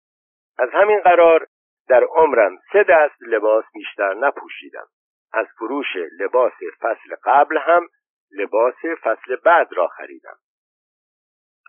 از 0.58 0.70
همین 0.72 1.00
قرار 1.00 1.46
در 1.88 2.04
عمرم 2.04 2.58
سه 2.72 2.84
دست 2.88 3.22
لباس 3.22 3.64
بیشتر 3.74 4.14
نپوشیدم. 4.14 4.86
از 5.32 5.46
فروش 5.58 5.86
لباس 6.20 6.52
فصل 6.80 7.14
قبل 7.24 7.58
هم 7.58 7.88
لباس 8.32 8.74
فصل 9.02 9.36
بعد 9.44 9.72
را 9.72 9.88
خریدم. 9.88 10.36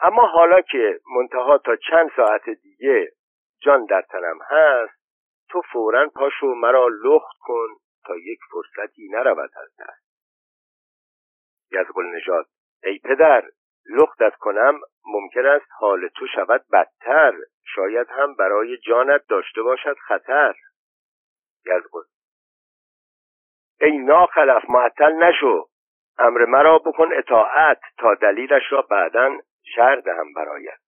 اما 0.02 0.28
حالا 0.28 0.62
که 0.62 1.00
منتها 1.16 1.58
تا 1.58 1.76
چند 1.76 2.12
ساعت 2.16 2.50
دیگه 2.50 3.12
جان 3.62 3.86
در 3.86 4.02
تنم 4.02 4.40
هست 4.50 5.06
تو 5.50 5.62
فورا 5.62 6.10
پاشو 6.10 6.48
مرا 6.48 6.88
لخت 6.88 7.38
کن 7.40 7.68
تا 8.06 8.16
یک 8.16 8.40
فرصتی 8.52 9.10
نرود 9.10 9.52
از 9.56 9.76
دست. 9.80 10.06
یزقل 11.72 12.06
نژاد 12.06 12.46
ای 12.84 13.00
پدر 13.00 13.44
لختت 13.90 14.36
کنم 14.36 14.80
ممکن 15.06 15.46
است 15.46 15.66
حال 15.80 16.08
تو 16.08 16.28
شود 16.28 16.66
بدتر. 16.74 17.34
شاید 17.76 18.08
هم 18.10 18.34
برای 18.34 18.78
جانت 18.78 19.28
داشته 19.28 19.62
باشد 19.62 19.96
خطر. 20.08 20.56
یزقل 21.66 22.04
ای 23.82 23.98
ناخلف 23.98 24.70
معطل 24.70 25.14
نشو. 25.14 25.68
امر 26.18 26.46
مرا 26.46 26.78
بکن 26.78 27.10
اطاعت 27.14 27.80
تا 27.98 28.16
دلیلش 28.16 28.64
را 28.72 28.82
بعدا 28.82 29.38
شهر 29.76 29.96
دهم 29.96 30.34
برایت. 30.34 30.80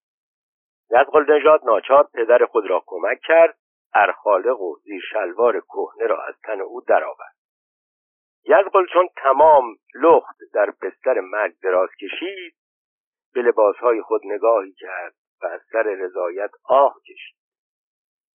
یزقل 0.91 1.33
نژاد 1.33 1.61
ناچار 1.65 2.07
پدر 2.13 2.45
خود 2.45 2.69
را 2.69 2.83
کمک 2.85 3.19
کرد. 3.23 3.57
ارخالق 3.93 4.61
و 4.61 4.75
زیر 4.83 5.01
شلوار 5.11 5.59
کهنه 5.59 6.07
را 6.07 6.23
از 6.23 6.35
تن 6.43 6.61
او 6.61 6.81
درآورد. 6.81 7.35
یزقل 8.45 8.85
چون 8.93 9.07
تمام 9.17 9.75
لخت 9.95 10.37
در 10.53 10.73
بستر 10.81 11.19
مرگ 11.19 11.53
دراز 11.63 11.89
کشید 12.01 12.55
به 13.33 13.41
لباسهای 13.41 14.01
خود 14.01 14.21
نگاهی 14.25 14.73
کرد. 14.73 15.13
و 15.41 15.45
از 15.45 15.61
سر 15.71 15.83
رضایت 15.83 16.51
آه 16.63 16.95
کشید. 17.01 17.37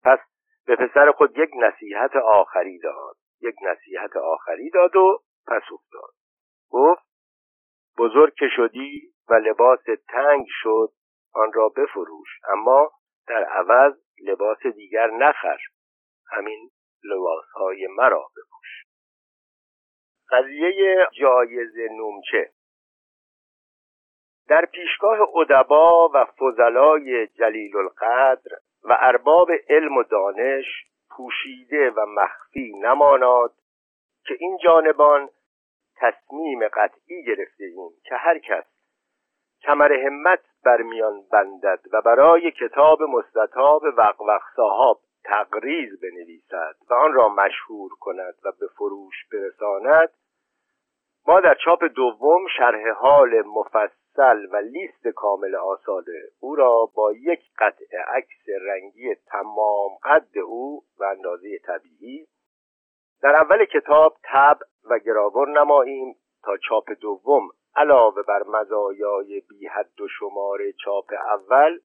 پس 0.04 0.20
به 0.66 0.76
پسر 0.76 1.12
خود 1.12 1.38
یک 1.38 1.50
نصیحت 1.56 2.16
آخری 2.16 2.80
داد. 2.80 3.16
یک 3.42 3.56
نصیحت 3.62 4.18
آخری 4.18 4.70
داد 4.70 4.96
و 4.96 5.24
پس 5.48 5.62
افتاد. 5.72 6.14
گفت 6.70 7.04
بزرگ 7.98 8.34
که 8.34 8.46
شدی 8.56 9.14
و 9.30 9.34
لباس 9.34 9.84
تنگ 10.10 10.46
شد 10.50 10.94
آن 11.34 11.54
را 11.54 11.70
بفروش 11.70 12.28
اما 12.54 12.92
در 13.28 13.44
عوض 13.44 13.94
لباس 14.24 14.68
دیگر 14.76 15.08
نخر. 15.08 15.58
همین 16.32 16.70
لباسهای 17.04 17.88
مرا 17.88 18.28
بپوش. 18.38 18.86
قضیه 20.32 21.08
جایز 21.20 21.78
نومچه 21.78 22.52
در 24.52 24.66
پیشگاه 24.66 25.20
ادبا 25.36 26.10
و 26.14 26.26
فضلای 26.26 27.28
جلیل 27.28 27.78
القدر 27.78 28.52
و 28.84 28.98
ارباب 29.00 29.52
علم 29.70 29.98
و 29.98 30.04
دانش 30.04 30.66
پوشیده 31.10 31.90
و 31.90 32.06
مخفی 32.06 32.74
نماناد 32.84 33.54
که 34.26 34.34
این 34.40 34.58
جانبان 34.64 35.30
تصمیم 35.96 36.68
قطعی 36.68 37.24
گرفته 37.24 37.64
ایم 37.64 37.90
که 38.04 38.16
هر 38.16 38.40
کس 38.40 38.66
کمر 39.62 39.94
همت 39.94 40.40
بر 40.66 40.82
میان 40.82 41.22
بندد 41.32 41.80
و 41.94 42.02
برای 42.02 42.52
کتاب 42.52 43.02
مستطاب 43.02 43.84
وقوق 43.98 44.42
صاحب 44.56 44.98
تقریز 45.24 46.02
بنویسد 46.02 46.76
و 46.90 46.94
آن 46.94 47.14
را 47.14 47.30
مشهور 47.30 47.92
کند 48.00 48.36
و 48.44 48.52
به 48.60 48.68
فروش 48.68 49.16
برساند 49.32 50.10
ما 51.28 51.40
در 51.40 51.58
چاپ 51.66 51.84
دوم 51.84 52.48
شرح 52.58 52.90
حال 52.90 53.42
مفصل 53.42 54.46
و 54.52 54.56
لیست 54.56 55.08
کامل 55.08 55.56
آثار 55.56 56.04
او 56.40 56.56
را 56.56 56.90
با 56.96 57.14
یک 57.14 57.40
قطع 57.58 57.98
عکس 58.08 58.50
رنگی 58.62 59.16
تمام 59.16 59.92
قد 60.04 60.38
او 60.38 60.84
و 61.00 61.04
اندازه 61.04 61.60
طبیعی 61.68 62.28
در 63.22 63.36
اول 63.36 63.66
کتاب 63.66 64.18
تب 64.24 64.60
و 64.90 65.00
گراور 65.00 65.50
نماییم 65.50 66.16
تا 66.44 66.58
چاپ 66.58 66.92
دوم. 67.02 67.50
علاوه 67.76 68.24
بر 68.24 68.44
مزایای 68.44 69.42
بی 69.50 69.68
حد 69.68 70.02
و 70.02 70.08
شمار 70.08 70.60
چاپ 70.86 71.06
اول 71.34 71.80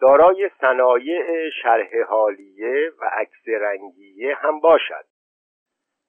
دارای 0.00 0.50
صنایع 0.60 1.50
شرح 1.62 2.02
حالیه 2.08 2.92
و 3.00 3.10
عکس 3.12 3.48
رنگیه 3.48 4.34
هم 4.34 4.60
باشد. 4.60 5.04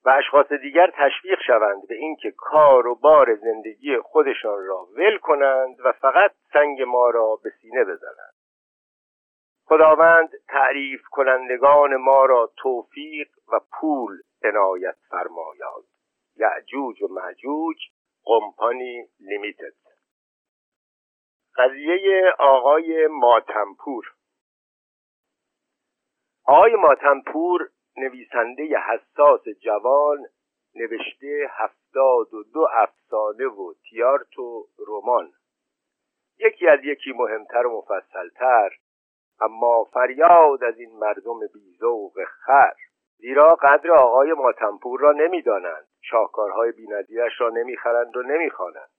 و 0.05 0.09
اشخاص 0.09 0.51
دیگر 0.51 0.91
تشویق 0.93 1.39
شوند 1.47 1.87
به 1.87 1.95
اینکه 1.95 2.31
کار 2.37 2.87
و 2.87 2.95
بار 2.95 3.35
زندگی 3.35 3.97
خودشان 3.97 4.65
را 4.65 4.87
ول 4.97 5.17
کنند 5.17 5.79
و 5.79 5.91
فقط 5.91 6.31
سنگ 6.53 6.81
ما 6.81 7.09
را 7.09 7.39
به 7.43 7.49
سینه 7.61 7.83
بزنند. 7.83 8.33
خداوند 9.65 10.29
تعریف 10.47 11.01
کنندگان 11.11 11.95
ما 11.95 12.25
را 12.25 12.51
توفیق 12.57 13.27
و 13.53 13.59
پول 13.71 14.17
عنایت 14.43 14.95
فرمایاد. 15.09 15.83
یعجوج 16.35 17.01
و 17.01 17.07
معجوج 17.07 17.77
قمپانی 18.23 19.07
لیمیتد. 19.19 19.73
قضیه 21.57 22.33
آقای 22.39 23.07
ماتمپور. 23.07 24.05
آقای 26.45 26.75
ماتمپور 26.75 27.69
نویسنده 27.97 28.77
حساس 28.77 29.47
جوان 29.61 30.25
نوشته 30.75 31.49
هفتاد 31.51 32.33
و 32.33 32.43
دو 32.53 32.67
افسانه 32.73 33.47
و 33.47 33.73
تیارت 33.89 34.39
و 34.39 34.67
رمان. 34.87 35.31
یکی 36.39 36.67
از 36.67 36.79
یکی 36.83 37.11
مهمتر 37.11 37.65
و 37.65 37.77
مفصلتر 37.77 38.69
اما 39.41 39.83
فریاد 39.83 40.63
از 40.63 40.79
این 40.79 40.99
مردم 40.99 41.39
بیزوق 41.53 42.23
خر. 42.23 42.73
زیرا 43.17 43.55
قدر 43.55 43.91
آقای 43.91 44.33
ماتمپور 44.33 44.99
را 44.99 45.11
نمی‌دانند. 45.11 45.87
شاهکارهای 46.01 46.71
بینظیرش 46.71 47.41
را 47.41 47.49
نمی‌خرند 47.49 48.17
و 48.17 48.21
نمی‌خوانند. 48.21 48.89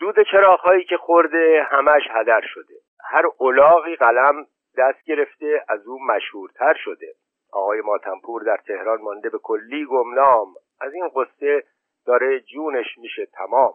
دود 0.00 0.14
چراغهایی 0.32 0.84
که 0.84 0.96
خورده 0.96 1.66
همش 1.70 2.02
هدر 2.10 2.40
شده. 2.54 2.74
هر 3.00 3.26
اولاغی 3.38 3.96
قلم 3.96 4.46
دست 4.78 5.04
گرفته 5.04 5.64
از 5.68 5.86
او 5.86 6.04
مشهورتر 6.06 6.74
شده. 6.84 7.14
آقای 7.54 7.80
ماتمپور 7.80 8.42
در 8.42 8.56
تهران 8.56 9.00
مانده 9.02 9.28
به 9.30 9.38
کلی 9.38 9.86
گمنام. 9.86 10.54
از 10.80 10.94
این 10.94 11.08
قصه 11.08 11.64
داره 12.06 12.40
جونش 12.40 12.98
میشه 12.98 13.26
تمام. 13.26 13.74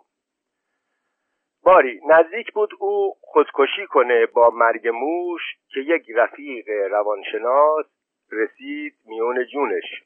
باری 1.64 2.02
نزدیک 2.06 2.54
بود 2.54 2.70
او 2.80 3.16
خودکشی 3.22 3.86
کنه 3.90 4.26
با 4.26 4.50
مرگ 4.50 4.88
موش 4.88 5.42
که 5.70 5.80
یک 5.80 6.12
رفیق 6.16 6.70
روانشناس 6.70 7.86
رسید 8.32 8.96
میون 9.06 9.46
جونش. 9.46 10.04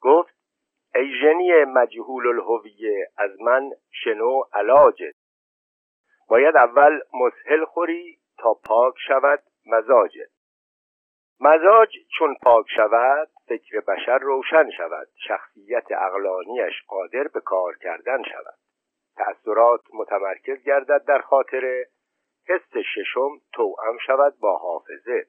گفت 0.00 0.34
ای 0.94 1.12
ژنی 1.20 1.64
مجهول 1.64 2.26
الهویه 2.26 3.08
از 3.16 3.40
من 3.40 3.70
شنو 3.90 4.42
علاجت 4.52 5.14
باید 6.28 6.56
اول 6.56 7.00
مسهل 7.14 7.64
خوری 7.64 8.18
تا 8.38 8.54
پاک 8.54 8.94
شود 9.08 9.42
مزاجت. 9.66 10.35
مزاج 11.40 11.88
چون 12.18 12.36
پاک 12.42 12.66
شود 12.76 13.28
فکر 13.48 13.80
بشر 13.80 14.18
روشن 14.18 14.70
شود 14.70 15.08
شخصیت 15.28 15.92
اقلانیش 15.92 16.82
قادر 16.86 17.28
به 17.34 17.40
کار 17.40 17.76
کردن 17.76 18.22
شود. 18.22 18.54
تأثیرات 19.16 19.80
متمرکز 19.94 20.62
گردد 20.62 21.04
در 21.04 21.20
خاطره 21.20 21.86
حس 22.48 22.76
ششم 22.94 23.30
توأم 23.52 23.98
شود 24.06 24.34
با 24.40 24.56
حافظه. 24.56 25.26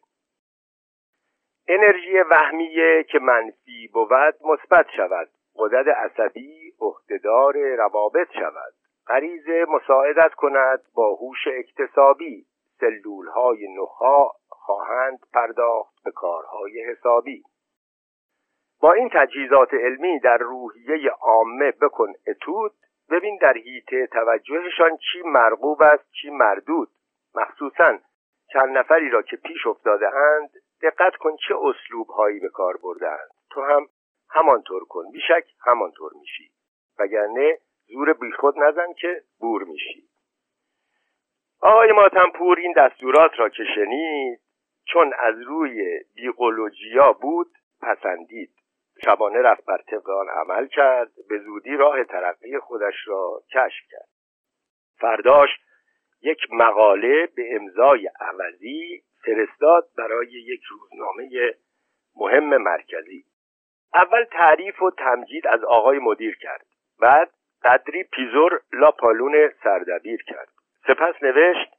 انرژی 1.67 2.19
وهمیه 2.19 3.03
که 3.03 3.19
منفی 3.19 3.89
بود 3.93 4.35
مثبت 4.45 4.85
شود. 4.97 5.29
قدرت 5.55 5.87
عصبی 5.87 6.73
عهدهدار 6.81 7.57
روابط 7.57 8.27
شود. 8.31 8.73
غریزه 9.07 9.65
مساعدت 9.69 10.33
کند 10.33 10.81
با 10.93 11.15
هوش 11.15 11.47
اکتسابی. 11.47 12.45
سلول 12.79 13.27
های 13.27 13.67
نخا 13.81 14.31
خواهند 14.67 15.19
پرداخت 15.33 16.03
به 16.03 16.11
کارهای 16.11 16.85
حسابی. 16.85 17.43
با 18.81 18.93
این 18.93 19.09
تجهیزات 19.13 19.73
علمی 19.73 20.19
در 20.19 20.37
روحیه 20.37 21.09
عامه 21.09 21.71
بکن 21.71 22.13
اتود 22.27 22.73
ببین 23.09 23.37
در 23.41 23.53
حیطه 23.53 24.07
توجهشان 24.07 24.97
چی 24.97 25.21
مرغوب 25.25 25.81
است 25.81 26.11
چی 26.21 26.29
مردود. 26.29 26.89
مخصوصا 27.35 27.97
چند 28.53 28.77
نفری 28.77 29.09
را 29.09 29.21
که 29.21 29.37
پیش 29.37 29.67
افتاده 29.67 30.15
اند 30.15 30.49
دقت 30.81 31.15
کن 31.15 31.35
چه 31.47 31.55
اسلوب 31.55 32.07
هایی 32.07 32.39
به 32.39 32.49
کار 32.49 32.77
بردند 32.83 33.29
تو 33.51 33.61
هم 33.61 33.87
همانطور 34.29 34.85
کن 34.85 35.11
بیشک 35.11 35.43
همانطور 35.65 36.11
میشی. 36.19 36.51
وگرنه 36.99 37.57
زور 37.87 38.13
بیخود 38.13 38.59
نزن 38.59 38.93
که 38.93 39.21
بور 39.39 39.63
میشی. 39.63 40.03
آقای 41.61 41.91
ماتمپور 41.91 42.57
این 42.59 42.73
دستورات 42.77 43.31
را 43.37 43.49
که 43.49 43.63
شنید 43.75 44.46
چون 44.93 45.13
از 45.19 45.35
روی 45.41 45.99
بیولوژیا 46.15 47.13
بود 47.13 47.47
پسندید. 47.81 48.51
شبانه 49.05 49.41
رفت 49.41 49.65
بر 49.65 49.77
طبق 49.87 50.09
آن 50.09 50.29
عمل 50.29 50.67
کرد 50.67 51.11
به 51.29 51.39
زودی 51.39 51.77
راه 51.77 52.03
ترقی 52.03 52.59
خودش 52.59 53.07
را 53.07 53.41
کشف 53.53 53.83
کرد. 53.91 54.07
فرداش 54.99 55.49
یک 56.21 56.39
مقاله 56.51 57.25
به 57.35 57.55
امضای 57.55 58.09
عوضی 58.19 59.03
فرستاد 59.25 59.89
برای 59.97 60.27
یک 60.27 60.61
روزنامه 60.69 61.53
مهم 62.15 62.57
مرکزی. 62.57 63.23
اول 63.93 64.23
تعریف 64.23 64.81
و 64.81 64.91
تمجید 64.91 65.47
از 65.47 65.63
آقای 65.63 65.99
مدیر 65.99 66.37
کرد. 66.37 66.65
بعد 66.99 67.29
قدری 67.63 68.03
پیزور 68.03 68.61
لاپالون 68.73 69.51
سردبیر 69.63 70.23
کرد. 70.23 70.49
سپس 70.87 71.23
نوشت 71.23 71.76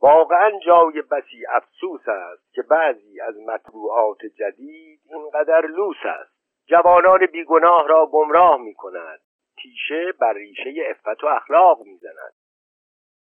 واقعا 0.00 0.50
جای 0.66 1.02
بسی 1.02 1.46
افسوس 1.46 2.08
است 2.08 2.52
که 2.52 2.62
بعضی 2.62 3.20
از 3.20 3.36
مطبوعات 3.38 4.18
جدید 4.26 5.00
اینقدر 5.04 5.66
لوس 5.66 5.96
است. 6.04 6.36
جوانان 6.66 7.26
بیگناه 7.26 7.88
را 7.88 8.06
گمراه 8.06 8.60
می 8.60 8.74
کند 8.74 9.20
تیشه 9.56 10.12
بر 10.20 10.32
ریشه 10.32 10.72
افت 10.90 11.24
و 11.24 11.26
اخلاق 11.26 11.82
می 11.82 11.96
زند 11.96 12.34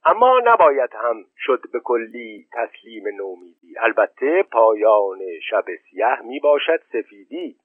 اما 0.04 0.40
نباید 0.44 0.90
هم 0.92 1.24
شد 1.36 1.60
به 1.72 1.80
کلی 1.80 2.48
تسلیم 2.52 3.04
نومیدی. 3.16 3.78
البته 3.78 4.42
پایان 4.42 5.18
شب 5.50 5.64
سیه 5.90 6.22
می 6.22 6.40
باشد 6.40 6.80
سفیدی. 6.92 7.56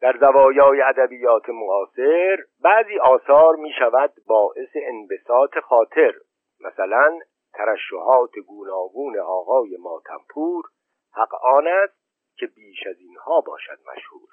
در 0.00 0.16
زوایای 0.20 0.82
ادبیات 0.82 1.48
معاصر 1.48 2.38
بعضی 2.62 2.98
آثار 2.98 3.56
می 3.56 3.72
شود 3.78 4.12
باعث 4.26 4.68
انبساط 4.74 5.58
خاطر. 5.58 6.14
مثلا 6.60 7.18
ترشحات 7.58 8.38
گوناگون 8.46 9.18
آقای 9.18 9.76
ماتمپور 9.80 10.64
حق 11.14 11.34
آن 11.34 11.66
است 11.66 11.98
که 12.38 12.46
بیش 12.46 12.86
از 12.86 12.96
اینها 13.00 13.40
باشد 13.40 13.78
مشهور. 13.92 14.28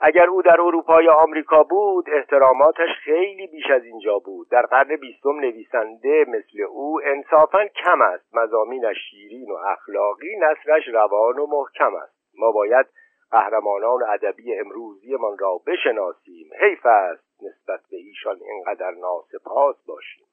اگر 0.00 0.26
او 0.26 0.42
در 0.42 0.60
اروپای 0.60 1.08
آمریکا 1.08 1.62
بود 1.62 2.10
احتراماتش 2.10 2.88
خیلی 3.04 3.46
بیش 3.46 3.70
از 3.70 3.84
اینجا 3.84 4.18
بود. 4.18 4.48
در 4.50 4.62
قرن 4.62 4.96
بیستم 4.96 5.40
نویسنده 5.40 6.24
مثل 6.28 6.62
او 6.62 7.00
انصافا 7.04 7.66
کم 7.66 8.02
است. 8.02 8.34
مزامینش 8.34 8.96
شیرین 9.10 9.50
و 9.50 9.54
اخلاقی 9.54 10.36
نصرش 10.36 10.88
روان 10.88 11.38
و 11.38 11.46
محکم 11.46 11.94
است. 11.94 12.38
ما 12.38 12.52
باید 12.52 12.86
قهرمانان 13.30 14.02
ادبی 14.02 14.58
امروزیمان 14.58 15.38
را 15.38 15.60
بشناسیم. 15.66 16.50
حیف 16.60 16.86
است 16.86 17.42
نسبت 17.42 17.80
به 17.90 17.96
ایشان 17.96 18.40
اینقدر 18.42 18.90
ناسپاس 18.90 19.76
باشیم. 19.86 20.26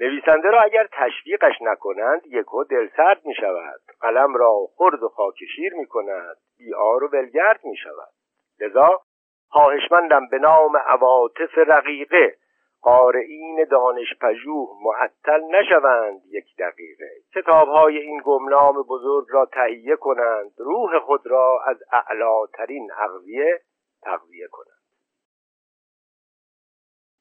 نویسنده 0.00 0.50
را 0.50 0.60
اگر 0.60 0.88
تشویقش 0.92 1.54
نکنند 1.60 2.26
یکو 2.26 2.64
دلسرد 2.64 3.26
می 3.26 3.34
شود 3.34 3.80
قلم 4.00 4.34
را 4.36 4.66
خرد 4.76 5.02
و 5.02 5.08
خاکشیر 5.08 5.74
می 5.74 5.86
کند 5.86 6.36
بیار 6.58 7.04
و 7.04 7.08
ولگرد 7.08 7.60
می 7.64 7.76
شود 7.76 8.12
لذا 8.60 9.00
خواهشمندم 9.48 10.28
به 10.28 10.38
نام 10.38 10.76
عواطف 10.76 11.58
رقیقه 11.58 12.36
قارئین 12.82 13.64
دانش 13.70 14.14
پژوه 14.20 14.68
معطل 14.82 15.40
نشوند 15.40 16.22
یک 16.30 16.44
دقیقه. 16.58 17.10
کتابهای 17.34 17.98
این 17.98 18.22
گمنام 18.24 18.82
بزرگ 18.82 19.26
را 19.30 19.46
تهیه 19.46 19.96
کنند. 19.96 20.52
روح 20.58 20.98
خود 20.98 21.26
را 21.26 21.60
از 21.66 21.76
اعلاترین 21.92 22.90
اغذیه 22.98 23.60
تغذیه 24.02 24.48
کنند. 24.50 24.76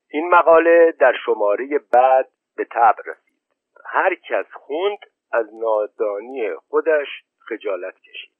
این 0.10 0.30
مقاله 0.30 0.94
در 1.00 1.14
شماره 1.26 1.80
بعد 1.94 2.30
به 2.56 2.66
تبر 2.72 3.04
رسید. 3.06 3.42
هر 3.86 4.16
کس 4.16 4.46
خوند 4.54 5.00
از 5.32 5.46
نادانی 5.54 6.56
خودش 6.56 7.08
خجالت 7.40 8.00
کشید. 8.00 8.36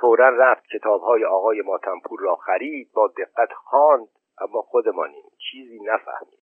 فورا 0.00 0.28
رفت 0.28 0.66
کتابهای 0.66 1.24
آقای 1.24 1.60
ماتمپور 1.60 2.20
را 2.20 2.36
خرید 2.36 2.92
با 2.92 3.08
دقت 3.18 3.52
خواند 3.52 4.08
اما 4.40 4.62
خودمانیم. 4.62 5.30
چیزی 5.50 5.80
نفهمید. 5.84 6.40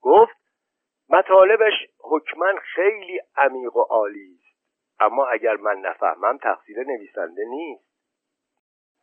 گفت 0.00 0.36
مطالبش 1.08 1.72
حکما 2.00 2.52
خیلی 2.74 3.20
عمیق 3.36 3.76
و 3.76 3.80
عالی 3.80 4.38
است. 4.38 4.58
اما 5.00 5.26
اگر 5.26 5.56
من 5.56 5.78
نفهمم 5.78 6.38
تقصیر 6.38 6.78
نویسنده 6.78 7.44
نیست. 7.44 7.84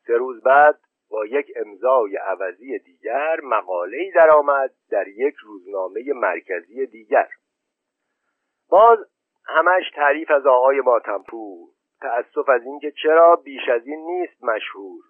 سه 0.08 0.14
روز 0.14 0.44
بعد 0.44 0.80
با 1.12 1.26
یک 1.26 1.52
امضای 1.56 2.16
عوضی 2.16 2.80
دیگر 2.80 3.40
مقاله‌ای 3.44 4.12
درآمد 4.12 4.72
در 4.92 5.08
یک 5.08 5.36
روزنامه 5.36 6.14
مرکزی 6.14 6.86
دیگر. 6.86 7.28
باز 8.70 9.00
همش 9.46 9.92
تعریف 9.96 10.32
از 10.32 10.46
آقای 10.46 10.82
ماتمپور 10.82 11.70
تأسف 12.02 12.50
از 12.50 12.66
اینکه 12.66 12.92
چرا 13.04 13.36
بیش 13.36 13.70
از 13.70 13.88
این 13.88 14.06
نیست 14.06 14.44
مشهور. 14.44 15.02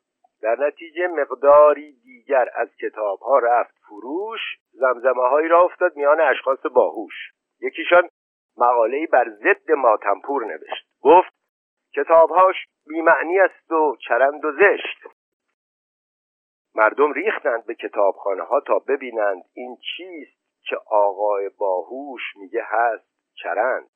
در 0.41 0.55
نتیجه 0.59 1.07
مقداری 1.07 1.91
دیگر 1.91 2.49
از 2.55 2.75
کتابها 2.75 3.39
رفت 3.39 3.75
فروش 3.87 4.39
زمزمه 4.71 5.29
هایی 5.29 5.47
را 5.47 5.59
افتاد 5.59 5.95
میان 5.95 6.21
اشخاص 6.21 6.59
باهوش. 6.59 7.13
یکیشان 7.61 8.09
مقاله‌ای 8.57 9.05
بر 9.05 9.29
ضد 9.29 9.71
ماتمپور 9.71 10.45
نوشت. 10.45 10.87
گفت 11.01 11.33
کتابهاش 11.95 12.55
بیمعنی 12.87 13.39
است 13.39 13.71
و 13.71 13.95
چرند 14.07 14.45
و 14.45 14.51
زشت. 14.51 15.20
مردم 16.75 17.13
ریختند 17.13 17.65
به 17.65 17.75
کتابخانه 17.75 18.43
ها 18.43 18.59
تا 18.59 18.79
ببینند 18.79 19.43
این 19.53 19.77
چیست 19.97 20.41
که 20.63 20.77
آقای 20.85 21.49
باهوش 21.49 22.21
میگه 22.35 22.63
هست 22.65 23.07
چرند. 23.33 23.89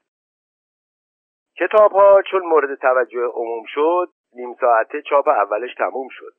کتاب 1.57 1.91
ها 1.91 2.21
چون 2.31 2.41
مورد 2.41 2.79
توجه 2.79 3.25
عموم 3.33 3.63
شد 3.67 4.09
نیم 4.33 4.53
ساعته 4.59 5.01
چاپ 5.01 5.27
اولش 5.27 5.73
تموم 5.77 6.07
شد. 6.11 6.33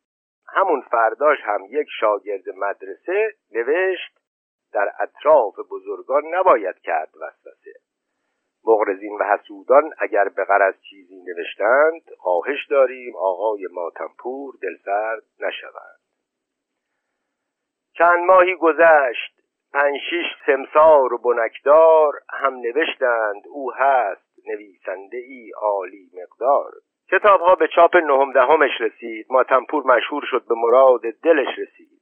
همون 0.49 0.81
فرداش 0.81 1.39
هم 1.43 1.61
یک 1.69 1.87
شاگرد 2.01 2.49
مدرسه 2.57 3.35
نوشت 3.53 4.19
در 4.73 4.93
اطراف 5.01 5.55
بزرگان 5.71 6.23
نباید 6.35 6.79
کرد 6.79 7.11
وسوسه. 7.21 7.73
مغرزین 8.65 9.19
و 9.21 9.25
حسودان 9.25 9.95
اگر 9.99 10.29
به 10.29 10.45
غرض 10.45 10.75
چیزی 10.91 11.17
نوشتند 11.17 12.03
خواهش 12.19 12.67
داریم 12.71 13.17
آقای 13.17 13.67
ماتمپور 13.73 14.55
دلسرد 14.63 15.23
نشوند. 15.41 16.06
چند 17.99 18.25
ماهی 18.27 18.55
گذشت. 18.55 19.37
پنج 19.73 19.97
شیش 20.11 20.27
سمسار 20.47 21.15
و 21.15 21.19
بنکدار 21.19 22.13
هم 22.31 22.55
نوشتند. 22.55 23.43
او 23.49 23.73
هست 23.73 24.27
نویسنده 24.47 25.17
ای 25.17 25.51
عالی 25.57 26.11
مقدار. 26.15 26.73
کتاب 27.11 27.41
ها 27.41 27.55
به 27.55 27.69
چاپ 27.69 27.97
نهم 27.97 28.33
دهمش 28.33 28.81
رسید. 28.81 29.27
ماتمپور 29.31 29.85
مشهور 29.97 30.25
شد 30.27 30.45
به 30.49 30.55
مراد 30.55 31.01
دلش 31.01 31.59
رسید. 31.59 32.01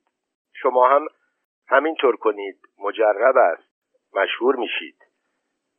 شما 0.54 0.88
هم 0.88 1.06
همینطور 1.68 2.16
کنید. 2.16 2.58
مجرب 2.78 3.36
است. 3.36 3.74
مشهور 4.14 4.56
میشید. 4.56 4.96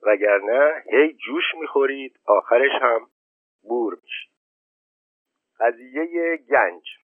وگرنه 0.03 0.83
هی 0.91 1.13
جوش 1.13 1.55
می‌خورید. 1.59 2.19
آخرش 2.27 2.71
هم 2.81 3.07
بور 3.63 3.93
میشید. 4.03 4.35
قضیه 5.59 6.37
گنج. 6.37 7.04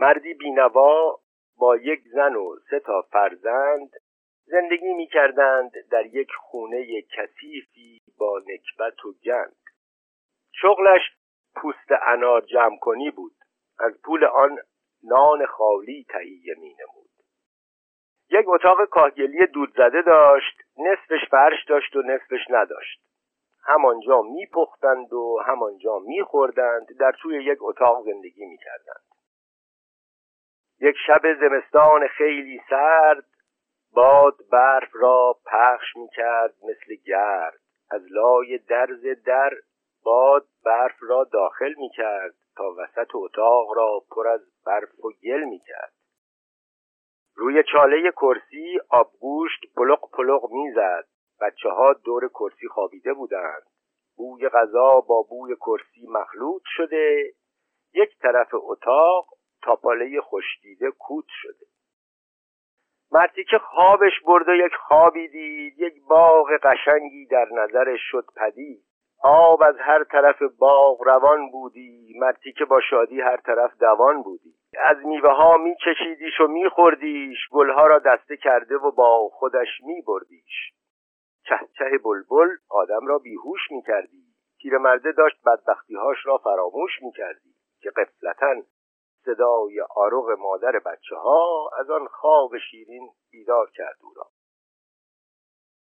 مردی 0.00 0.34
بینوا 0.34 1.20
با 1.58 1.76
یک 1.76 2.00
زن 2.12 2.34
و 2.34 2.56
سه 2.70 2.80
تا 2.80 3.02
فرزند 3.02 3.90
زندگی 4.44 4.94
می 4.94 5.06
کردند 5.06 5.72
در 5.90 6.06
یک 6.06 6.28
خونه 6.32 7.02
کثیفی 7.02 8.00
با 8.18 8.42
نکبت 8.46 9.04
و 9.04 9.14
گند 9.24 9.56
شغلش 10.52 11.00
پوست 11.56 11.92
انار 12.06 12.40
جمع 12.40 12.78
کنی 12.78 13.10
بود. 13.10 13.32
از 13.78 13.92
پول 14.04 14.24
آن 14.24 14.58
نان 15.04 15.46
خالی 15.46 16.06
تهیه 16.08 16.54
می 16.58 16.74
نمود 16.74 17.10
یک 18.30 18.48
اتاق 18.48 18.84
کاهگلی 18.84 19.46
دود 19.46 19.72
زده 19.76 20.02
داشت 20.02 20.62
نصفش 20.78 21.28
فرش 21.30 21.64
داشت 21.68 21.96
و 21.96 22.02
نصفش 22.02 22.46
نداشت. 22.50 23.00
همانجا 23.64 24.22
میپختند 24.22 25.12
و 25.12 25.42
همانجا 25.46 25.98
میخوردند 25.98 26.98
در 26.98 27.12
توی 27.22 27.44
یک 27.44 27.58
اتاق 27.60 28.04
زندگی 28.04 28.44
می‌کردند. 28.44 29.19
یک 30.80 30.96
شب 31.06 31.20
زمستان 31.40 32.06
خیلی 32.06 32.60
سرد 32.70 33.24
باد 33.94 34.36
برف 34.52 34.88
را 34.92 35.36
پخش 35.46 35.96
می 35.96 36.08
کرد 36.16 36.54
مثل 36.62 36.94
گرد. 37.06 37.60
از 37.90 38.02
لای 38.10 38.58
درز 38.58 39.06
در 39.26 39.50
باد 40.04 40.46
برف 40.64 40.96
را 41.00 41.24
داخل 41.24 41.74
می 41.76 41.90
کرد 41.96 42.34
تا 42.56 42.74
وسط 42.78 43.08
اتاق 43.14 43.72
را 43.76 44.02
پر 44.10 44.28
از 44.28 44.40
برف 44.66 45.04
و 45.04 45.10
گل 45.24 45.44
می 45.44 45.60
کرد 45.66 45.92
روی 47.36 47.62
چاله 47.72 48.10
کرسی 48.10 48.80
آبگوشت 48.90 49.60
پلق 49.76 50.10
پلق 50.12 50.50
می‌زد. 50.50 51.04
بچه 51.40 51.68
ها 51.68 51.92
دور 51.92 52.28
کرسی 52.28 52.68
خوابیده 52.68 53.12
بودند. 53.14 53.62
بوی 54.16 54.48
غذا 54.48 55.00
با 55.00 55.22
بوی 55.22 55.56
کرسی 55.56 56.06
مخلوط 56.08 56.62
شده. 56.64 57.32
یک 57.94 58.18
طرف 58.18 58.48
اتاق 58.52 59.26
تاپاله 59.62 60.20
خوشدیده 60.20 60.90
کوت 60.90 61.24
شده. 61.28 61.66
مردی 63.12 63.44
که 63.44 63.58
خوابش 63.58 64.20
برد 64.26 64.48
و 64.48 64.54
یک 64.54 64.74
خوابی 64.74 65.28
دید 65.28 65.78
یک 65.78 65.94
باغ 66.08 66.48
قشنگی 66.62 67.26
در 67.26 67.46
نظرش 67.52 68.00
شد 68.10 68.24
پدید. 68.36 68.84
آب 69.22 69.62
از 69.62 69.76
هر 69.78 70.04
طرف 70.04 70.42
باغ 70.58 71.02
روان 71.02 71.50
بودی 71.50 72.14
مردی 72.18 72.52
که 72.52 72.64
با 72.64 72.80
شادی 72.90 73.20
هر 73.20 73.36
طرف 73.36 73.76
دوان 73.80 74.22
بودی. 74.22 74.54
از 74.78 74.96
میوه 75.04 75.30
ها 75.30 75.56
می 75.56 75.76
چشیدیش 75.84 76.40
و 76.40 76.46
می 76.46 76.68
خوردیش 76.68 77.38
گلها 77.50 77.86
را 77.86 77.98
دسته 77.98 78.36
کرده 78.36 78.76
و 78.76 78.90
با 78.90 79.28
خودش 79.28 79.68
می 79.82 80.02
بردیش 80.06 80.72
چه 81.78 81.98
بلبل 82.04 82.56
آدم 82.68 83.06
را 83.06 83.18
بیهوش 83.18 83.70
می 83.70 83.82
کردی 83.82 84.24
پیرمرده 84.58 85.12
داشت 85.12 85.36
بدبختیهاش 85.46 86.26
را 86.26 86.38
فراموش 86.38 87.02
می 87.02 87.12
کردی 87.12 87.54
که 87.80 87.90
قفلتا 87.90 88.54
صدای 89.24 89.80
آروغ 89.96 90.30
مادر 90.30 90.78
بچه 90.78 91.16
ها 91.16 91.70
از 91.78 91.90
آن 91.90 92.06
خواب 92.06 92.58
شیرین 92.70 93.10
بیدار 93.30 93.70
کرد 93.70 93.96
او 94.02 94.12
را. 94.16 94.26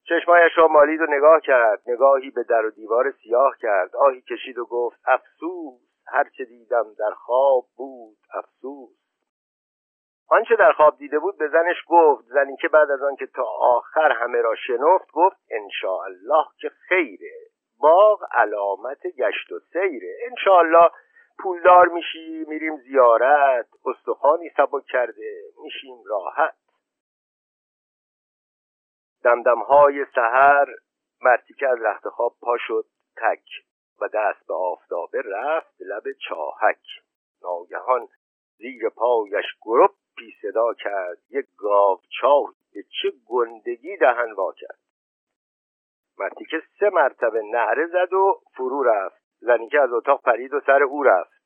چشمایش 0.08 0.52
را 0.58 0.68
مالید 0.68 1.02
و 1.02 1.06
نگاه 1.06 1.40
کرد 1.42 1.82
نگاهی 1.88 2.30
به 2.32 2.44
در 2.44 2.66
و 2.66 2.72
دیوار 2.72 3.12
سیاه 3.12 3.58
کرد 3.62 3.96
آهی 3.96 4.22
کشید 4.22 4.58
و 4.58 4.66
گفت 4.66 5.00
افسوس 5.06 5.82
هرچه 6.08 6.46
دیدم 6.46 6.94
در 7.00 7.12
خواب 7.12 7.66
بود 7.78 8.18
افسوس. 8.34 9.06
آنچه 10.30 10.56
در 10.56 10.72
خواب 10.72 10.98
دیده 10.98 11.20
بود 11.20 11.38
به 11.38 11.48
زنش 11.48 11.78
گفت 11.88 12.24
زنی 12.26 12.58
که 12.58 12.68
بعد 12.68 12.92
از 12.92 13.04
آن 13.04 13.16
که 13.16 13.26
تا 13.26 13.44
آخر 13.60 14.12
همه 14.12 14.42
را 14.42 14.56
شنفت 14.56 15.12
گفت 15.12 15.38
الله 16.06 16.46
که 16.58 16.70
خیره 16.70 17.36
باغ 17.80 18.20
علامت 18.32 19.08
گشت 19.08 19.52
و 19.52 19.60
سیره 19.60 20.18
انشاءالله 20.30 20.90
پولدار 21.40 21.88
میشی 21.88 22.46
میریم 22.48 22.78
زیارت. 22.78 23.68
استخوانی 23.86 24.50
سبک 24.58 24.86
کرده 24.86 25.42
میشیم 25.64 26.04
راحت. 26.06 26.56
دمدم 29.24 29.60
های 29.60 30.06
سهر 30.16 30.66
مرتی 31.22 31.54
که 31.54 31.68
از 31.68 31.82
رخت 31.82 32.10
خواب 32.10 32.36
پا 32.42 32.58
شد 32.60 32.86
تک 33.18 33.46
و 34.02 34.08
دست 34.08 34.48
به 34.48 34.54
آفتابه 34.54 35.22
رفت 35.26 35.82
لب 35.82 36.04
چاهک. 36.28 36.82
ناگهان 37.42 38.08
زیر 38.58 38.90
پایش 38.90 39.46
گروپی 39.62 40.36
صدا 40.42 40.74
کرد 40.74 41.18
یک 41.30 41.46
گاو 41.58 42.02
چاه 42.22 42.54
به 42.74 42.84
چه 42.84 43.12
گندگی 43.26 43.98
دهن 43.98 44.32
وا 44.32 44.54
کرد 44.54 44.80
مرتی 46.18 46.46
که 46.46 46.64
سه 46.80 46.90
مرتبه 46.90 47.42
نعره 47.42 47.88
زد 47.88 48.14
و 48.14 48.42
فرو 48.54 48.84
رفت. 48.84 49.25
زنی 49.46 49.70
که 49.70 49.80
از 49.80 49.94
اتاق 49.94 50.22
پرید 50.22 50.54
و 50.54 50.60
سر 50.66 50.84
او 50.84 51.04
رفت. 51.04 51.46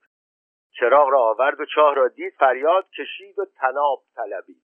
چراغ 0.79 1.09
را 1.09 1.19
آورد 1.19 1.59
و 1.59 1.65
چاه 1.65 1.95
را 1.95 2.07
دید 2.07 2.33
فریاد 2.39 2.89
کشید 2.89 3.39
و 3.39 3.45
تناب 3.45 4.03
طلبید. 4.15 4.63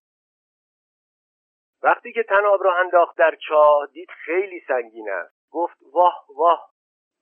وقتی 1.82 2.12
که 2.12 2.22
تناب 2.22 2.64
را 2.64 2.76
انداخت 2.76 3.18
در 3.18 3.36
چاه 3.48 3.86
دید 3.92 4.08
خیلی 4.10 4.60
سنگین 4.68 5.10
است. 5.10 5.36
گفت 5.50 5.76
واه 5.92 6.24
واه. 6.36 6.70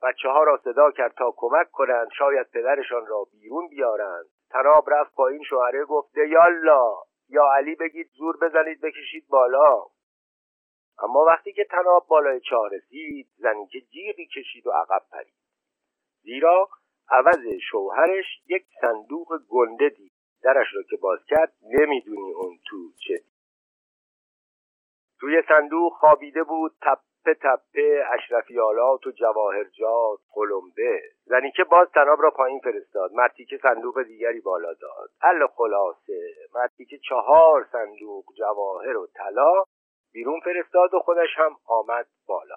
بچه 0.02 0.28
ها 0.28 0.42
را 0.42 0.60
صدا 0.64 0.90
کرد 0.90 1.14
تا 1.14 1.34
کمک 1.36 1.70
کنند 1.70 2.08
شاید 2.18 2.50
پدرشان 2.50 3.06
را 3.06 3.26
بیرون 3.32 3.68
بیارند. 3.68 4.26
تناب 4.50 4.90
رفت 4.90 5.14
پایین 5.14 5.42
شوهره 5.42 5.84
گفت 5.84 6.16
یالا 6.16 6.94
یا 7.28 7.52
علی 7.52 7.74
بگید 7.74 8.10
زور 8.18 8.36
بزنید 8.42 8.80
بکشید 8.80 9.26
بالا. 9.28 9.82
اما 11.02 11.24
وقتی 11.24 11.52
که 11.52 11.64
تناب 11.64 12.06
بالای 12.08 12.40
چاه 12.40 12.70
رسید 12.72 13.28
زنی 13.36 13.66
که 13.66 13.80
جیغی 13.80 14.26
کشید 14.26 14.66
و 14.66 14.70
عقب 14.70 15.02
پرید. 15.10 15.43
زیرا 16.24 16.68
عوض 17.10 17.46
شوهرش 17.70 18.24
یک 18.46 18.64
صندوق 18.80 19.28
گنده 19.48 19.88
دید. 19.88 20.12
درش 20.42 20.66
را 20.74 20.82
که 20.90 20.96
باز 20.96 21.18
کرد 21.28 21.52
نمی‌دونی 21.62 22.32
اون 22.32 22.58
تو 22.66 22.76
چه. 23.08 23.20
توی 25.20 25.42
صندوق 25.48 25.92
خوابیده 25.92 26.42
بود 26.42 26.72
تپه 26.82 27.34
تپه 27.34 28.04
اشرفیالات 28.12 29.06
و 29.06 29.10
جواهرجات 29.10 30.18
قلمبه. 30.34 31.02
زنی 31.24 31.50
که 31.50 31.64
باز 31.64 31.88
تناب 31.94 32.22
را 32.22 32.30
پایین 32.30 32.60
فرستاد. 32.60 33.12
مردی 33.12 33.44
که 33.44 33.58
صندوق 33.62 34.02
دیگری 34.02 34.40
بالا 34.40 34.72
داد. 34.72 35.10
ال 35.22 35.46
خلاصه. 35.46 36.34
مردی 36.54 36.84
که 36.84 36.98
چهار 36.98 37.68
صندوق 37.72 38.24
جواهر 38.38 38.96
و 38.96 39.06
طلا 39.06 39.64
بیرون 40.12 40.40
فرستاد 40.40 40.94
و 40.94 40.98
خودش 40.98 41.30
هم 41.36 41.56
آمد 41.66 42.06
بالا. 42.26 42.56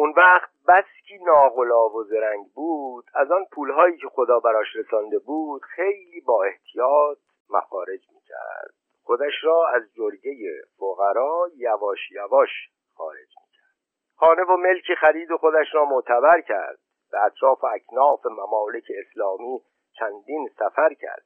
اون 0.00 0.14
وقت 0.16 0.50
بس 0.68 0.84
کی 1.06 1.18
ناغلا 1.18 1.88
و 1.88 2.04
زرنگ 2.04 2.46
بود 2.54 3.04
از 3.14 3.30
آن 3.30 3.44
پولهایی 3.52 3.96
که 3.96 4.08
خدا 4.08 4.40
براش 4.40 4.66
رسانده 4.76 5.18
بود 5.18 5.62
خیلی 5.62 6.20
با 6.20 6.44
احتیاط 6.44 7.18
مخارج 7.50 8.00
می‌کرد. 8.14 8.74
خودش 9.02 9.32
را 9.42 9.68
از 9.68 9.82
جرگه 9.94 10.62
فقرا 10.78 11.48
یواش 11.56 12.10
یواش 12.10 12.50
خارج 12.94 13.28
می‌کرد. 13.42 13.74
خانه 14.16 14.42
و 14.42 14.56
ملکی 14.56 14.94
خرید 14.94 15.30
و 15.30 15.38
خودش 15.38 15.66
را 15.74 15.84
معتبر 15.84 16.40
کرد. 16.40 16.78
به 17.10 17.24
اطراف 17.24 17.64
اکناف 17.64 18.26
ممالک 18.26 18.84
اسلامی 18.98 19.60
چندین 19.98 20.48
سفر 20.58 20.94
کرد. 20.94 21.24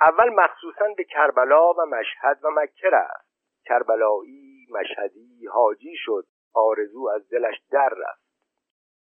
اول 0.00 0.28
مخصوصا 0.28 0.84
به 0.96 1.04
کربلا 1.04 1.72
و 1.72 1.86
مشهد 1.86 2.38
و 2.44 2.50
مکه 2.50 2.88
رفت. 2.92 3.26
کربلایی 3.64 4.66
مشهدی 4.70 5.46
حاجی 5.46 5.96
شد. 5.96 6.26
آرزو 6.56 7.08
از 7.14 7.28
دلش 7.28 7.62
در 7.70 7.88
رفت. 7.88 8.26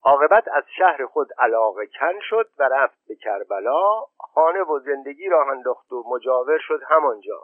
عاقبت 0.04 0.48
از 0.48 0.64
شهر 0.78 1.06
خود 1.06 1.28
علاقه 1.38 1.88
کن 1.88 2.20
شد 2.22 2.50
و 2.60 2.64
رفت 2.64 2.98
به 3.08 3.16
کربلا. 3.16 4.06
خانه 4.20 4.62
و 4.62 4.80
زندگی 4.80 5.30
را 5.30 5.52
انداخت 5.52 5.92
و 5.92 6.04
مجاور 6.08 6.58
شد 6.58 6.80
همانجا. 6.88 7.44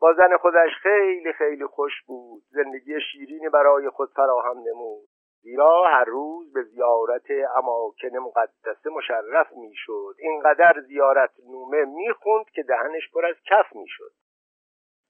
با 0.00 0.14
زن 0.14 0.36
خودش 0.36 0.70
خیلی 0.82 1.32
خیلی 1.32 1.66
خوش 1.66 1.92
بود. 2.06 2.42
زندگی 2.50 3.00
شیرینی 3.12 3.48
برای 3.48 3.90
خود 3.90 4.10
فراهم 4.10 4.58
نمود. 4.58 5.08
زیرا 5.42 5.84
هر 5.84 6.04
روز 6.04 6.52
به 6.52 6.62
زیارت 6.62 7.30
اماکن 7.56 8.16
مقدسه 8.16 8.90
مشرف 8.90 9.52
می‌شد 9.52 10.14
اینقدر 10.18 10.80
زیارت 10.86 11.30
نومه 11.50 11.84
می‌خوند 11.84 12.44
که 12.50 12.62
دهنش 12.62 13.10
پر 13.12 13.26
از 13.26 13.36
کف 13.50 13.76
می‌شد 13.76 14.12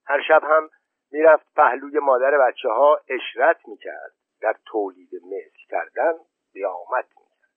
هر 0.07 0.23
شب 0.29 0.45
هم 0.45 0.71
می‌رفت 1.13 1.47
پهلوی 1.57 1.99
مادر 1.99 2.39
بچه 2.39 2.69
ها 2.69 3.01
اشرت 3.09 3.69
می‌کرد. 3.69 4.13
در 4.41 4.57
تولید 4.67 5.15
مثل 5.15 5.59
کردن 5.69 6.13
قیامت 6.53 7.05
می‌کرد. 7.09 7.51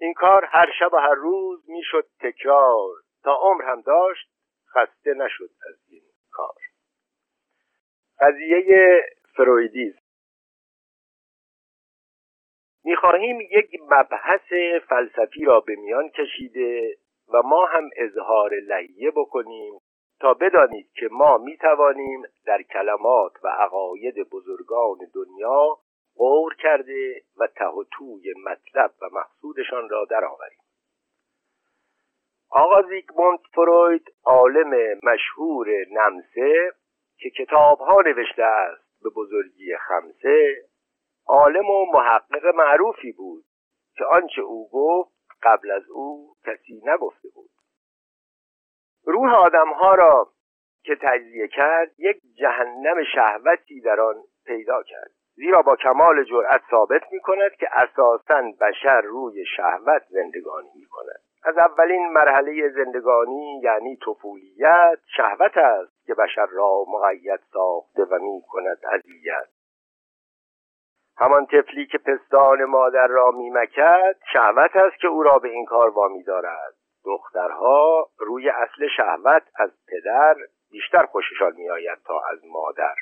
این 0.00 0.14
کار 0.14 0.44
هر 0.44 0.72
شب 0.78 0.92
و 0.92 0.96
هر 0.96 1.14
روز 1.14 1.70
می‌شد 1.70 2.08
تکرار. 2.20 2.94
تا 3.22 3.34
عمر 3.34 3.64
هم 3.64 3.80
داشت 3.80 4.30
خسته 4.74 5.14
نشد 5.14 5.50
از 5.68 5.76
این 5.88 6.02
کار. 6.30 6.54
قضیه 8.20 9.02
فرویدیزم 9.36 9.98
می‌خواهیم 12.84 13.40
یک 13.40 13.70
مبحث 13.82 14.52
فلسفی 14.88 15.44
را 15.44 15.60
به 15.60 15.76
میان 15.76 16.08
کشیده 16.08 16.96
و 17.28 17.42
ما 17.42 17.66
هم 17.66 17.90
اظهار 17.96 18.54
لحیه 18.54 19.10
بکنیم 19.10 19.80
تا 20.20 20.34
بدانید 20.34 20.90
که 20.92 21.08
ما 21.10 21.38
می 21.38 21.56
توانیم 21.56 22.22
در 22.46 22.62
کلمات 22.62 23.32
و 23.44 23.48
عقاید 23.48 24.14
بزرگان 24.30 24.98
دنیا 25.14 25.78
غور 26.16 26.54
کرده 26.54 27.22
و 27.36 27.46
ته 27.46 27.66
و 27.66 27.84
توی 27.92 28.34
مطلب 28.44 28.92
و 29.02 29.06
مقصودشان 29.12 29.88
را 29.88 30.04
درآوریم. 30.04 30.58
آقا 32.50 32.82
زیگموند 32.82 33.38
فروید 33.54 34.14
عالم 34.24 34.98
مشهور 35.02 35.68
نمسه 35.90 36.72
که 37.18 37.30
کتاب 37.30 37.78
ها 37.78 38.00
نوشته 38.00 38.42
است 38.42 39.02
به 39.02 39.10
بزرگی 39.16 39.76
خمسه 39.76 40.68
عالم 41.26 41.70
و 41.70 41.86
محقق 41.92 42.46
معروفی 42.54 43.12
بود 43.12 43.44
که 43.96 44.04
آنچه 44.04 44.42
او 44.42 44.70
گفت 44.72 45.12
قبل 45.42 45.70
از 45.70 45.88
او 45.88 46.36
کسی 46.46 46.82
نگفته 46.84 47.28
بود. 47.34 47.50
روح 49.06 49.34
آدمها 49.34 49.94
را 49.94 50.28
که 50.82 50.96
تجزیه 51.02 51.48
کرد 51.48 51.90
یک 51.98 52.16
جهنم 52.38 53.04
شهوتی 53.14 53.80
در 53.80 54.00
آن 54.00 54.14
پیدا 54.46 54.82
کرد. 54.82 55.10
زیرا 55.36 55.62
با 55.62 55.76
کمال 55.76 56.24
جرأت 56.24 56.60
ثابت 56.70 57.02
می 57.12 57.20
کند 57.20 57.52
که 57.52 57.68
اساسا 57.72 58.42
بشر 58.60 59.00
روی 59.00 59.44
شهوت 59.56 60.02
زندگانی 60.08 60.70
می 60.74 60.86
کند 60.90 61.20
از 61.44 61.58
اولین 61.58 62.12
مرحله 62.12 62.68
زندگانی 62.68 63.60
یعنی 63.62 63.96
طفولیت 63.96 64.98
شهوت 65.16 65.56
است 65.56 66.06
که 66.06 66.14
بشر 66.14 66.46
را 66.46 66.84
مقید 66.88 67.40
ساخته 67.52 68.04
و 68.04 68.18
می 68.18 68.42
کند 68.48 68.78
همان 71.18 71.46
طفلی 71.46 71.86
که 71.86 71.98
پستان 71.98 72.64
مادر 72.64 73.06
را 73.06 73.30
میمکد 73.30 74.16
شهوت 74.32 74.76
است 74.76 74.96
که 75.00 75.08
او 75.08 75.22
را 75.22 75.38
به 75.38 75.48
این 75.48 75.64
کار 75.64 75.88
وامی 75.88 76.22
دارد 76.22 76.74
دخترها 77.06 78.08
روی 78.18 78.50
اصل 78.50 78.88
شهوت 78.96 79.42
از 79.54 79.70
پدر 79.88 80.34
بیشتر 80.70 81.06
خوششان 81.06 81.52
میآید 81.56 81.98
تا 82.04 82.20
از 82.20 82.38
مادر. 82.44 82.94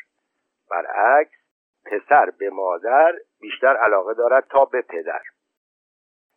برعکس 0.70 1.38
پسر 1.86 2.30
به 2.38 2.50
مادر 2.50 3.12
بیشتر 3.40 3.76
علاقه 3.76 4.14
دارد 4.14 4.46
تا 4.50 4.64
به 4.64 4.82
پدر. 4.82 5.22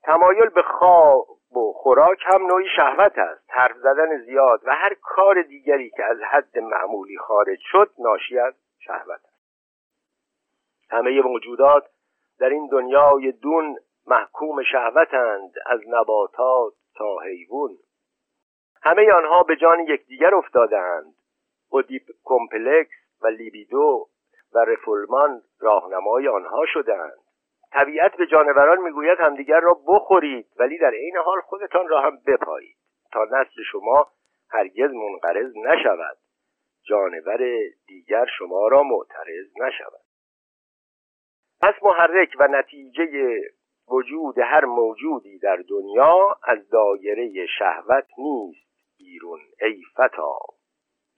تمایل 0.03 0.49
به 0.49 0.61
خواب 0.61 1.27
و 1.55 1.73
خوراک 1.75 2.23
هم 2.25 2.47
نوعی 2.47 2.67
شهوت 2.75 3.17
است. 3.17 3.49
حرف 3.49 3.77
زدن 3.77 4.17
زیاد 4.25 4.61
و 4.65 4.71
هر 4.71 4.93
کار 5.01 5.41
دیگری 5.41 5.89
که 5.89 6.03
از 6.03 6.17
حد 6.31 6.59
معمولی 6.59 7.17
خارج 7.17 7.59
شد 7.61 7.91
ناشی 7.99 8.39
از 8.39 8.53
شهوت 8.79 9.21
است. 9.25 9.37
همه 10.89 11.21
موجودات 11.21 11.83
در 12.39 12.49
این 12.49 12.67
دنیای 12.67 13.31
دون 13.31 13.77
محکوم 14.07 14.63
شهوتند 14.63 15.53
از 15.65 15.79
نباتات 15.87 16.73
تا 16.97 17.17
حیوان. 17.17 17.77
همه 18.83 19.11
آنها 19.11 19.43
به 19.43 19.55
جان 19.55 19.79
یکدیگر 19.79 20.35
افتادند 20.35 21.15
اودیپ 21.69 22.03
کمپلکس 22.23 22.95
و 23.21 23.27
لیبیدو 23.27 24.07
و 24.53 24.59
رفولمان 24.59 25.41
راهنمای 25.59 26.27
آنها 26.27 26.65
شدند 26.65 27.17
طبیعت 27.71 28.17
به 28.17 28.27
جانوران 28.27 28.81
می‌گوید 28.81 29.19
همدیگر 29.19 29.59
را 29.59 29.79
بخورید 29.87 30.47
ولی 30.59 30.77
در 30.77 30.91
عین 30.91 31.17
حال 31.17 31.41
خودتان 31.41 31.87
را 31.87 32.01
هم 32.01 32.17
بپایید. 32.27 32.77
تا 33.11 33.23
نسل 33.23 33.63
شما 33.71 34.07
هرگز 34.49 34.91
منقرض 34.91 35.57
نشود. 35.57 36.17
جانور 36.83 37.39
دیگر 37.87 38.25
شما 38.37 38.67
را 38.67 38.83
معترض 38.83 39.47
نشود. 39.61 40.01
پس 41.61 41.73
محرک 41.83 42.35
و 42.39 42.47
نتیجه 42.47 43.41
وجود 43.91 44.39
هر 44.39 44.65
موجودی 44.65 45.39
در 45.39 45.63
دنیا 45.69 46.37
از 46.43 46.69
دایره 46.69 47.45
شهوت 47.59 48.05
نیست 48.17 48.67
بیرون 48.97 49.39
ای 49.61 49.81
فتا. 49.93 50.37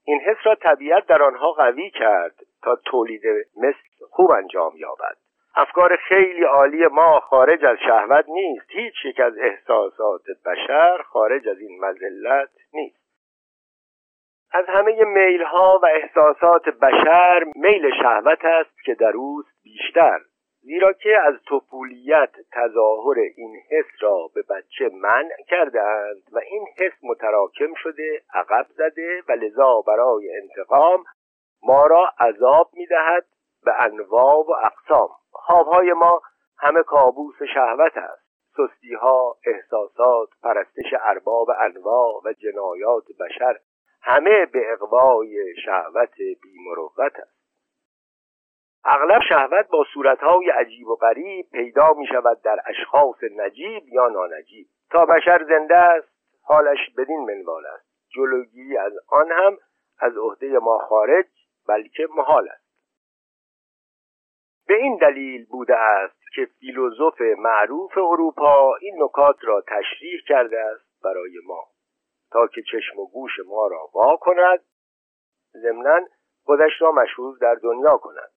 این 0.04 0.20
حس 0.20 0.36
را 0.44 0.54
طبیعت 0.54 1.06
در 1.06 1.22
آنها 1.22 1.52
قوی 1.52 1.90
کرد 1.90 2.34
تا 2.62 2.76
تولید 2.76 3.22
مثل 3.56 4.06
خوب 4.10 4.30
انجام 4.30 4.72
یابد. 4.76 5.16
افکار 5.54 5.96
خیلی 5.96 6.44
عالی 6.44 6.86
ما 6.86 7.20
خارج 7.20 7.64
از 7.64 7.78
شهوت 7.86 8.24
نیست. 8.28 8.70
هیچ 8.70 8.94
یک 9.04 9.20
از 9.20 9.32
احساسات 9.38 10.22
بشر 10.46 11.02
خارج 11.02 11.48
از 11.48 11.58
این 11.58 11.84
مزلت 11.84 12.50
نیست. 12.72 13.00
از 14.52 14.64
همه 14.68 15.04
میل 15.04 15.42
ها 15.42 15.80
و 15.82 15.86
احساسات 15.86 16.68
بشر 16.68 17.44
میل 17.56 17.90
شهوت 18.02 18.44
است 18.44 18.84
که 18.84 18.94
در 18.94 19.12
اوست 19.16 19.62
بیشتر. 19.62 20.20
زیرا 20.62 20.92
که 20.92 21.18
از 21.22 21.34
طفولیت 21.50 22.30
تظاهر 22.52 23.18
این 23.36 23.56
حس 23.70 23.86
را 24.00 24.30
به 24.34 24.42
بچه 24.42 24.90
منع 24.94 25.36
کردهاند 25.48 26.22
و 26.32 26.38
این 26.38 26.66
حس 26.78 26.92
متراکم 27.02 27.74
شده 27.74 28.22
عقب 28.34 28.66
زده 28.68 29.22
و 29.28 29.32
لذا 29.32 29.80
برای 29.80 30.36
انتقام 30.42 31.04
ما 31.62 31.86
را 31.86 32.12
عذاب 32.18 32.70
می‌دهد 32.72 33.26
به 33.64 33.72
انواع 33.82 34.34
و 34.34 34.50
اقسام. 34.64 35.08
خوابهای 35.32 35.92
ما 35.92 36.20
همه 36.58 36.82
کابوس 36.82 37.42
شهوت 37.54 37.96
است. 37.96 38.30
سستی 38.56 38.94
ها 38.94 39.36
احساسات 39.46 40.28
پرستش 40.42 40.94
ارباب 41.00 41.50
انواع 41.60 42.20
و 42.24 42.32
جنایات 42.32 43.04
بشر 43.20 43.58
همه 44.02 44.46
به 44.46 44.72
اقوای 44.72 45.54
شهوت 45.64 46.14
بیمروت 46.42 47.16
است. 47.16 47.39
اغلب 48.84 49.20
شهوت 49.28 49.68
با 49.68 49.84
صورتهای 49.94 50.50
عجیب 50.50 50.88
و 50.88 50.96
غریب 50.96 51.46
پیدا 51.52 51.92
می 51.92 52.06
شود 52.06 52.42
در 52.42 52.60
اشخاص 52.66 53.16
نجیب 53.36 53.88
یا 53.88 54.08
نانجیب. 54.08 54.66
تا 54.90 55.06
بشر 55.06 55.44
زنده 55.48 55.76
است 55.76 56.08
حالش 56.42 56.78
بدین 56.98 57.20
منوال 57.20 57.66
است. 57.66 57.86
جلوگیری 58.14 58.76
از 58.76 58.92
آن 59.08 59.32
هم 59.32 59.58
از 60.00 60.16
عهده 60.16 60.58
ما 60.58 60.78
خارج 60.78 61.26
بلکه 61.68 62.08
محال 62.16 62.48
است. 62.48 62.70
به 64.66 64.74
این 64.74 64.96
دلیل 64.96 65.46
بوده 65.46 65.76
است 65.76 66.20
که 66.34 66.48
فیلوزوف 66.60 67.20
معروف 67.20 67.98
اروپا 67.98 68.76
این 68.80 69.02
نکات 69.02 69.36
را 69.42 69.60
تشریح 69.60 70.20
کرده 70.28 70.60
است 70.60 71.02
برای 71.04 71.38
ما. 71.46 71.64
تا 72.32 72.46
که 72.46 72.62
چشم 72.62 72.98
و 72.98 73.06
گوش 73.06 73.32
ما 73.46 73.66
را 73.66 73.90
وا 73.94 74.16
کند 74.16 74.60
ضمنا 75.52 76.00
خودش 76.44 76.72
را 76.80 76.92
مشهور 76.92 77.38
در 77.40 77.54
دنیا 77.54 77.96
کند. 77.96 78.30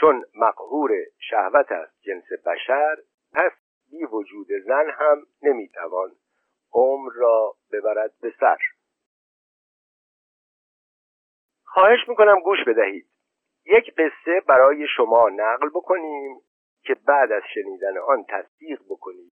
چون 0.00 0.24
مقهور 0.34 0.90
شهوت 1.18 1.72
است 1.72 2.00
جنس 2.00 2.24
بشر 2.46 2.96
پس 3.32 3.52
بی 3.90 4.04
وجود 4.04 4.46
زن 4.66 4.90
هم 4.90 5.26
نمی‌توان 5.42 6.10
عمر 6.72 7.12
را 7.14 7.54
ببرد 7.72 8.12
به 8.20 8.34
سر. 8.40 8.58
خواهش 11.64 12.08
می‌کنم 12.08 12.40
گوش 12.40 12.58
بدهید. 12.66 13.06
یک 13.66 13.94
قصه 13.94 14.40
برای 14.46 14.86
شما 14.96 15.28
نقل 15.28 15.68
بکنیم 15.68 16.40
که 16.82 16.94
بعد 16.94 17.32
از 17.32 17.42
شنیدن 17.54 17.98
آن 17.98 18.24
تصدیق 18.28 18.80
بکنید 18.88 19.23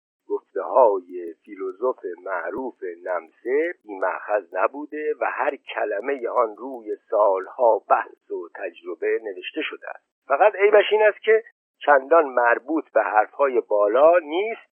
گفته 0.61 0.69
های 0.69 1.33
فیلوزوف 1.45 1.99
معروف 2.23 2.83
نمسه 3.03 3.73
بیمحخذ 3.83 4.43
نبوده 4.53 5.13
و 5.19 5.25
هر 5.25 5.55
کلمه 5.55 6.29
آن 6.29 6.57
روی 6.57 6.97
سالها 7.09 7.79
بحث 7.89 8.31
و 8.31 8.49
تجربه 8.55 9.19
نوشته 9.23 9.61
شده 9.61 9.89
است. 9.89 10.27
فقط 10.27 10.55
عیبش 10.55 10.85
این 10.91 11.01
است 11.03 11.21
که 11.21 11.43
چندان 11.85 12.25
مربوط 12.25 12.91
به 12.91 13.01
حرفهای 13.01 13.61
بالا 13.61 14.19
نیست 14.19 14.71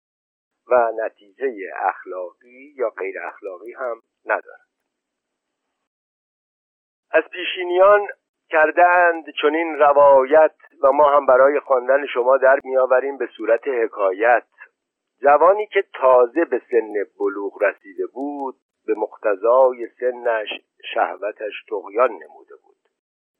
و 0.67 0.91
نتیجه 1.05 1.71
اخلاقی 1.75 2.73
یا 2.77 2.89
غیر 2.89 3.19
اخلاقی 3.19 3.73
هم 3.73 4.01
ندارد. 4.25 4.67
از 7.11 7.23
پیشینیان 7.31 8.07
کردند 8.49 9.25
چنین 9.41 9.75
روایت 9.75 10.55
و 10.83 10.91
ما 10.91 11.09
هم 11.09 11.25
برای 11.25 11.59
خواندن 11.59 12.05
شما 12.05 12.37
در 12.37 12.59
میآوریم 12.63 13.17
به 13.17 13.29
صورت 13.37 13.67
حکایت. 13.67 14.43
جوانی 15.21 15.67
که 15.67 15.83
تازه 15.93 16.45
به 16.45 16.61
سن 16.71 16.93
بلوغ 17.19 17.63
رسیده 17.63 18.07
بود 18.07 18.55
به 18.87 18.93
مقتضای 18.93 19.87
سنش 19.99 20.47
شهوتش 20.93 21.53
تغیان 21.69 22.11
نموده 22.11 22.55
بود. 22.63 22.77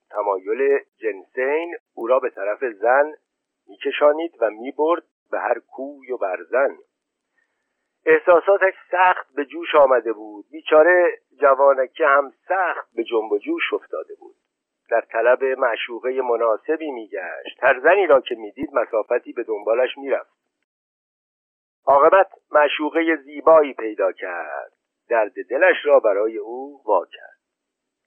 تمایل 0.09 0.79
جنسین 0.97 1.75
او 1.95 2.07
را 2.07 2.19
به 2.19 2.29
طرف 2.29 2.63
زن 2.63 3.13
میکشانید 3.67 4.31
و 4.41 4.49
می‌برد 4.49 5.03
به 5.31 5.39
هر 5.39 5.59
کوی 5.59 6.11
و 6.11 6.17
برزن 6.17 6.77
احساساتش 8.05 8.73
سخت 8.91 9.33
به 9.35 9.45
جوش 9.45 9.75
آمده 9.75 10.13
بود. 10.13 10.45
بیچاره 10.51 11.19
جوانکه 11.41 12.07
هم 12.07 12.33
سخت 12.47 12.95
به 12.95 13.03
جنب 13.03 13.31
و 13.31 13.37
جوش 13.37 13.73
افتاده 13.73 14.15
بود. 14.19 14.35
در 14.89 15.01
طلب 15.01 15.43
معشوقه 15.43 16.21
مناسبی 16.21 16.91
میگشت. 16.91 17.57
هر 17.59 17.79
زنی 17.79 18.07
را 18.07 18.21
که 18.21 18.35
می‌دید 18.35 18.69
مسافتی 18.73 19.33
به 19.33 19.43
دنبالش 19.43 19.97
می‌رفت. 19.97 20.46
عاقبت 21.87 22.27
معشوقه 22.51 23.15
زیبایی 23.15 23.73
پیدا 23.73 24.11
کرد. 24.11 24.71
درد 25.09 25.33
دلش 25.49 25.85
را 25.85 25.99
برای 25.99 26.37
او 26.37 26.81
وا 26.85 27.05
کرد. 27.05 27.37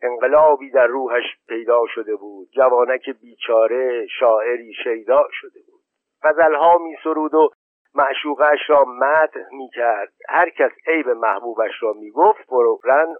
انقلابی 0.02 0.70
در 0.70 0.86
روحش 0.86 1.24
پیدا 1.48 1.82
شده 1.94 2.16
بود. 2.16 2.48
جوانک 2.50 3.10
بیچاره 3.10 4.06
شاعری 4.06 4.74
شیدا 4.84 5.22
شده 5.30 5.60
بود. 5.66 5.80
غزلها 6.22 6.78
می 6.78 6.96
سرود 7.04 7.34
و 7.34 7.50
معشوقش 7.94 8.58
را 8.68 8.84
مدح 8.84 9.48
می 9.52 9.70
کرد 9.74 10.12
هر 10.28 10.50
کس 10.50 10.70
عیب 10.86 11.08
محبوبش 11.08 11.82
را 11.82 11.92
می 11.92 12.10
گفت 12.10 12.52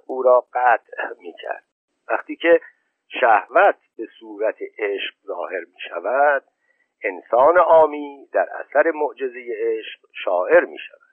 او 0.07 0.23
را 0.23 0.45
قطع 0.55 1.09
می 1.19 1.33
کرد 1.43 1.65
وقتی 2.09 2.37
که 2.37 2.61
شهوت 3.21 3.77
به 3.97 4.07
صورت 4.21 4.57
عشق 4.79 5.15
ظاهر 5.27 5.61
می 5.61 5.81
شود 5.89 6.45
انسان 7.05 7.59
آمی 7.59 8.29
در 8.33 8.49
اثر 8.61 8.91
معجزه 8.91 9.45
عشق 9.57 10.01
شاعر 10.25 10.65
می 10.65 10.79
شود 10.79 11.11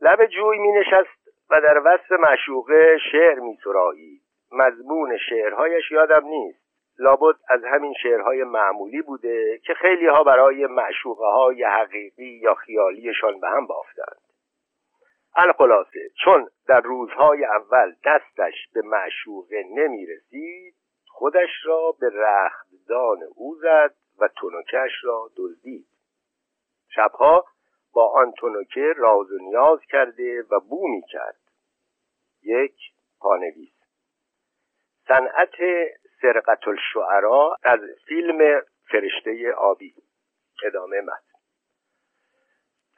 لب 0.00 0.26
جوی 0.26 0.58
می 0.58 0.72
نشست 0.72 1.28
و 1.50 1.60
در 1.60 1.82
وصف 1.84 2.12
معشوقه 2.12 2.98
شعر 3.12 3.38
می 3.38 3.58
سرایید 3.64 4.22
مضمون 4.52 5.18
شعرهایش 5.28 5.90
یادم 5.90 6.26
نیست. 6.26 6.64
لابد 6.98 7.36
از 7.48 7.64
همین 7.64 7.94
شعرهای 8.02 8.44
معمولی 8.44 9.02
بوده 9.02 9.58
که 9.58 9.74
خیلی 9.74 10.06
ها 10.06 10.24
برای 10.24 10.66
معشوقه 10.66 11.26
های 11.26 11.64
حقیقی 11.64 12.40
یا 12.42 12.54
خیالیشان 12.54 13.40
به 13.40 13.48
هم 13.48 13.66
بافتند. 13.66 14.20
الخلاصه 15.36 16.10
چون 16.24 16.48
در 16.68 16.80
روزهای 16.80 17.44
اول 17.44 17.94
دستش 18.04 18.54
به 18.74 18.82
معشوقه 18.82 19.64
نمی 19.70 20.06
رسید 20.06 20.74
خودش 21.06 21.50
را 21.64 21.94
به 22.00 22.10
رختدان 22.14 23.18
او 23.36 23.54
زد 23.54 23.94
و 24.18 24.28
تنکش 24.28 24.92
را 25.04 25.30
دزدید. 25.36 25.86
شبها 26.88 27.44
با 27.92 28.12
آن 28.12 28.32
تنکه 28.32 28.92
راز 28.96 29.32
و 29.32 29.38
نیاز 29.38 29.80
کرده 29.88 30.42
و 30.50 30.60
بو 30.60 30.88
می 30.88 31.02
کرد 31.08 31.40
یک 32.42 32.76
پانویس. 33.20 33.74
صنعت 35.08 35.54
سرقت 36.22 36.68
الشعرا 36.68 37.56
از 37.62 37.80
فیلم 38.06 38.62
فرشته 38.90 39.52
آبی. 39.52 39.94
ادامه 40.64 41.00
متن. 41.00 41.38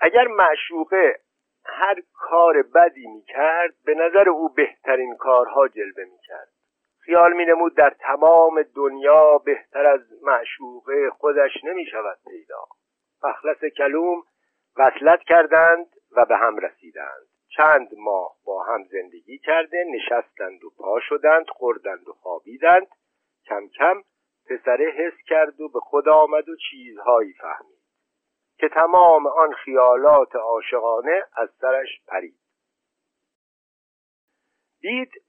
اگر 0.01 0.27
معشوقه 0.27 1.21
هر 1.65 2.03
کار 2.13 2.63
بدی 2.63 3.07
می‌کرد 3.07 3.75
به 3.85 3.95
نظر 3.95 4.29
او 4.29 4.49
بهترین 4.49 5.17
کارها 5.17 5.69
جلوه 5.69 6.05
می‌کرد. 6.05 6.56
خیال 7.07 7.33
می 7.33 7.45
نمود 7.45 7.77
در 7.77 7.91
تمام 7.91 8.63
دنیا 8.63 9.39
بهتر 9.39 9.87
از 9.87 10.01
معشوقه 10.23 11.11
خودش 11.11 11.65
نمی 11.65 11.87
شود 11.87 12.19
پیدا. 12.27 12.65
مخلص 13.25 13.65
کلوم 13.79 14.23
وصلت 14.77 15.21
کردند 15.21 15.87
و 16.13 16.25
به 16.25 16.37
هم 16.37 16.59
رسیدند. 16.59 17.27
چند 17.57 17.89
ماه 17.99 18.37
با 18.45 18.63
هم 18.65 18.85
زندگی 18.85 19.39
کرده 19.39 19.85
نشستند 19.95 20.65
و 20.65 20.71
پا 20.79 21.01
شدند 21.01 21.49
خوردند 21.49 22.09
و 22.09 22.13
خوابیدند. 22.13 22.87
کم 23.49 23.69
کم 23.69 24.03
پسره 24.51 24.91
حس 24.91 25.23
کرد 25.27 25.61
و 25.61 25.69
به 25.69 25.81
خود 25.81 26.09
آمد 26.09 26.49
و 26.49 26.57
چیزهایی 26.71 27.33
فهمید 27.33 27.83
که 28.59 28.69
تمام 28.69 29.27
آن 29.27 29.53
خیالات 29.53 30.37
عاشقانه 30.37 31.25
از 31.37 31.49
سرش 31.61 31.89
پرید. 32.07 32.39
دید 34.81 35.26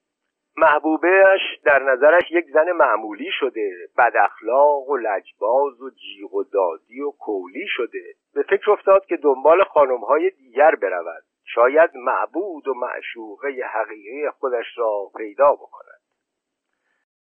محبوبهش 0.57 1.41
در 1.63 1.83
نظرش 1.83 2.31
یک 2.31 2.45
زن 2.53 2.71
معمولی 2.71 3.31
شده. 3.39 3.71
بد 3.97 4.13
اخلاق 4.23 4.89
و 4.89 4.97
لجباز 4.97 5.81
و 5.81 5.89
جیغ 5.89 6.33
و 6.33 6.43
دادی 6.43 7.01
و 7.01 7.11
کولی 7.11 7.67
شده. 7.67 8.13
به 8.33 8.43
فکر 8.43 8.71
افتاد 8.71 9.05
که 9.05 9.17
دنبال 9.17 9.63
خانمهای 9.63 10.29
دیگر 10.29 10.75
برود. 10.75 11.23
شاید 11.45 11.91
معبود 11.95 12.67
و 12.67 12.73
معشوقه 12.73 13.49
حقیقی 13.73 14.29
خودش 14.29 14.65
را 14.77 15.11
پیدا 15.17 15.53
بکند. 15.53 16.01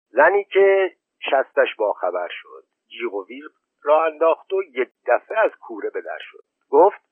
زنی 0.08 0.44
که 0.44 0.92
شستش 1.30 1.74
با 1.78 1.92
خبر 1.92 2.28
شد. 2.30 2.64
جیغ 2.88 3.14
و 3.14 3.26
ویغ 3.28 3.50
را 3.82 4.04
انداخت 4.04 4.52
و 4.52 4.62
یک 4.62 4.88
دفعه 5.06 5.38
از 5.38 5.50
کوره 5.60 5.90
به 5.90 6.00
در 6.00 6.18
شد. 6.20 6.42
گفت 6.70 7.05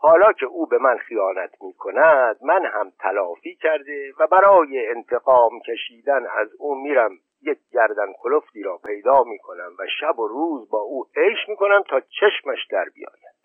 حالا 0.00 0.32
که 0.32 0.46
او 0.46 0.66
به 0.66 0.78
من 0.78 0.96
خیانت 0.96 1.62
می 1.62 1.72
کند 1.72 2.38
من 2.42 2.66
هم 2.66 2.92
تلافی 2.98 3.54
کرده 3.54 4.12
و 4.18 4.26
برای 4.26 4.88
انتقام 4.88 5.60
کشیدن 5.60 6.26
از 6.26 6.48
او 6.58 6.74
میرم. 6.74 7.10
یک 7.42 7.58
گردن 7.72 8.12
کلفتی 8.22 8.62
را 8.62 8.78
پیدا 8.78 9.22
می 9.22 9.38
کنم 9.38 9.74
و 9.78 9.86
شب 10.00 10.18
و 10.18 10.28
روز 10.28 10.70
با 10.70 10.78
او 10.78 11.06
عیش 11.16 11.38
می 11.48 11.56
کنم 11.56 11.82
تا 11.82 12.00
چشمش 12.00 12.66
در 12.70 12.84
بیاید. 12.94 13.38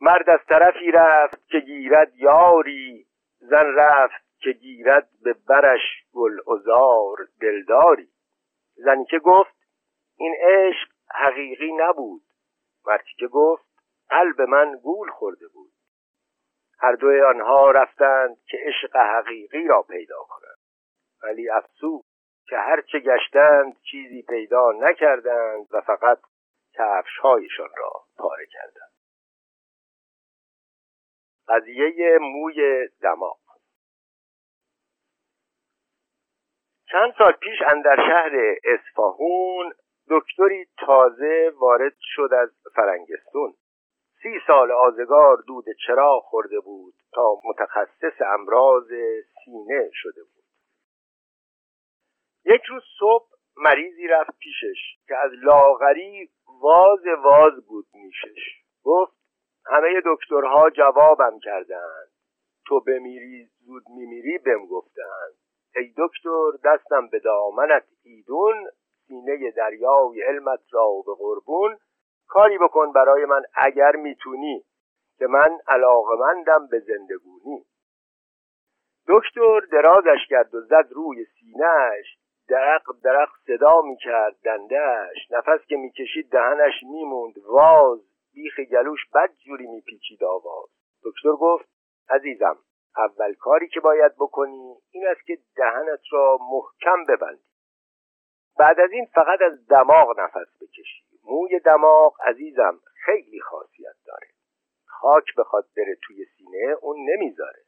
مرد 0.00 0.30
از 0.30 0.40
طرفی 0.48 0.90
رفت 0.90 1.48
که 1.48 1.58
گیرد 1.60 2.12
یاری 2.16 3.06
زن 3.38 3.74
رفت 3.74 4.24
که 4.38 4.52
گیرد 4.52 5.08
به 5.24 5.34
برش 5.48 5.80
گل 6.14 6.40
ازار 6.46 7.16
دلداری. 7.40 8.08
زنی 8.74 9.04
که 9.04 9.18
گفت 9.18 9.56
این 10.16 10.34
عشق 10.40 10.88
حقیقی 11.14 11.72
نبود. 11.72 12.22
مردی 12.86 13.12
که 13.18 13.26
گفت 13.26 13.69
قلب 14.10 14.40
من 14.40 14.76
گول 14.76 15.10
خورده 15.10 15.48
بود. 15.48 15.72
هر 16.78 16.92
دوی 16.92 17.22
آنها 17.22 17.70
رفتند 17.70 18.36
که 18.46 18.58
عشق 18.66 18.96
حقیقی 18.96 19.66
را 19.68 19.82
پیدا 19.82 20.24
کنند. 20.28 20.58
ولی 21.22 21.50
افسوس 21.50 22.04
که 22.46 22.56
هرچه 22.56 22.98
گشتند 22.98 23.76
چیزی 23.90 24.22
پیدا 24.22 24.72
نکردند 24.72 25.66
و 25.70 25.80
فقط 25.80 26.18
کفشهایشان 26.74 27.70
را 27.76 27.92
پاره 28.16 28.46
کردند. 28.46 28.92
قضیه 31.48 32.18
موی 32.18 32.88
دماغ. 33.02 33.38
چند 36.92 37.14
سال 37.18 37.32
پیش 37.32 37.58
اندر 37.66 37.96
شهر 37.96 38.54
اصفهون 38.64 39.72
دکتری 40.10 40.66
تازه 40.86 41.52
وارد 41.60 41.92
شد 42.00 42.30
از 42.32 42.50
فرنگستون 42.74 43.54
سی 44.22 44.40
سال 44.46 44.72
آزگار 44.72 45.36
دود 45.46 45.64
چرا 45.86 46.20
خورده 46.20 46.60
بود 46.60 46.94
تا 47.12 47.36
متخصص 47.44 48.22
امراض 48.38 48.88
سینه 49.44 49.90
شده 49.92 50.22
بود. 50.22 50.44
یک 52.44 52.62
روز 52.68 52.82
صبح 52.98 53.28
مریضی 53.56 54.06
رفت 54.06 54.38
پیشش 54.38 54.78
که 55.08 55.16
از 55.16 55.30
لاغری 55.42 56.30
واز 56.62 57.06
واز 57.24 57.66
بود 57.66 57.86
میشش 57.94 58.64
گفت 58.84 59.12
همه 59.66 60.02
دکترها 60.06 60.70
جوابم 60.70 61.38
کردند 61.38 62.10
تو 62.66 62.80
بمیری 62.80 63.48
زود 63.66 63.82
میمیری 63.88 64.38
بهم 64.38 64.66
گفتند 64.66 65.34
ای 65.76 65.94
دکتر 65.98 66.50
دستم 66.64 67.08
به 67.08 67.18
دامنت 67.18 67.84
ایدون 68.02 68.68
سینه 69.06 69.50
دریای 69.50 70.22
علمت 70.22 70.60
را 70.70 70.90
به 71.06 71.12
قربون 71.18 71.78
کاری 72.30 72.58
بکن 72.58 72.92
برای 72.92 73.24
من 73.24 73.42
اگر 73.54 73.96
می‌تونی 73.96 74.64
که 75.18 75.26
من 75.26 75.58
علاقمندم 75.68 76.66
به 76.66 76.80
زندگونی. 76.80 77.64
دکتر 79.08 79.60
درازش 79.72 80.26
کرد 80.28 80.54
و 80.54 80.60
زد 80.60 80.88
روی 80.90 81.24
سینهش 81.24 82.18
درق 82.48 82.82
درق 83.04 83.28
صدا 83.46 83.82
می‌کرد 83.82 84.36
دندهش 84.44 85.30
نفس 85.30 85.66
که 85.66 85.76
می‌کشید 85.76 86.30
دهنش 86.30 86.82
میموند 86.82 87.38
واز. 87.38 88.00
بیخ 88.34 88.60
گلوش 88.60 89.00
بد 89.14 89.30
جوری 89.46 89.66
میپیچید 89.66 90.24
آواز. 90.24 90.68
دکتر 91.04 91.32
گفت 91.32 91.68
عزیزم 92.10 92.58
اول 92.96 93.34
کاری 93.34 93.68
که 93.68 93.80
باید 93.80 94.12
بکنی 94.14 94.76
این 94.90 95.06
است 95.08 95.26
که 95.26 95.38
دهنت 95.56 96.00
را 96.12 96.38
محکم 96.40 97.04
ببندی. 97.04 97.50
بعد 98.58 98.80
از 98.80 98.90
این 98.92 99.06
فقط 99.14 99.40
از 99.42 99.66
دماغ 99.68 100.20
نفس 100.20 100.62
بکشی. 100.62 101.09
موی 101.30 101.58
دماغ 101.58 102.16
عزیزم 102.22 102.80
خیلی 103.04 103.40
خاصیت 103.40 103.96
داره. 104.06 104.26
خاک 104.86 105.34
بخواد 105.38 105.64
بره 105.76 105.96
توی 106.02 106.24
سینه 106.24 106.76
اون 106.80 106.96
نمی‌ذاره. 107.10 107.62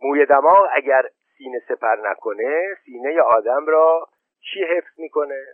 موی 0.00 0.26
دماغ 0.26 0.68
اگر 0.72 1.08
سینه 1.36 1.62
سپر 1.68 1.96
نکنه 2.10 2.74
سینه 2.84 3.20
آدم 3.20 3.66
را 3.66 4.08
چی 4.40 4.64
حفظ 4.64 4.98
می‌کنه؟ 4.98 5.44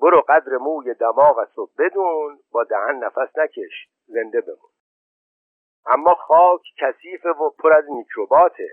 برو 0.00 0.20
قدر 0.28 0.56
موی 0.56 0.94
دماغ 0.94 1.38
از 1.38 1.48
بدون 1.78 2.40
با 2.52 2.64
دهن 2.64 3.04
نفس 3.04 3.38
نکش 3.38 3.88
زنده 4.06 4.40
بمون. 4.40 4.70
اما 5.86 6.14
خاک 6.14 6.60
کثیف 6.78 7.26
و 7.26 7.50
پر 7.50 7.72
از 7.72 7.84
میکروباته. 7.90 8.68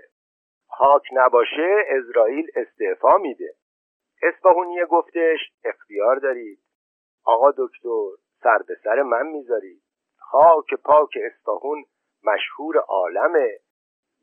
خاک 0.68 1.02
نباشه 1.12 1.84
اسرائیل 1.88 2.50
استعفا 2.56 3.16
میده. 3.16 3.54
اسفهونیه 4.22 4.86
گفتش 4.86 5.38
اختیار 5.64 6.16
دارید. 6.16 6.58
آقا 7.24 7.50
دکتر 7.50 8.10
سر 8.42 8.58
به 8.68 8.76
سر 8.84 9.02
من 9.02 9.26
می‌ذارید 9.26 9.82
خاک 10.18 10.74
پاک 10.74 11.18
اصفهون 11.24 11.84
مشهور 12.24 12.76
عالمه. 12.78 13.58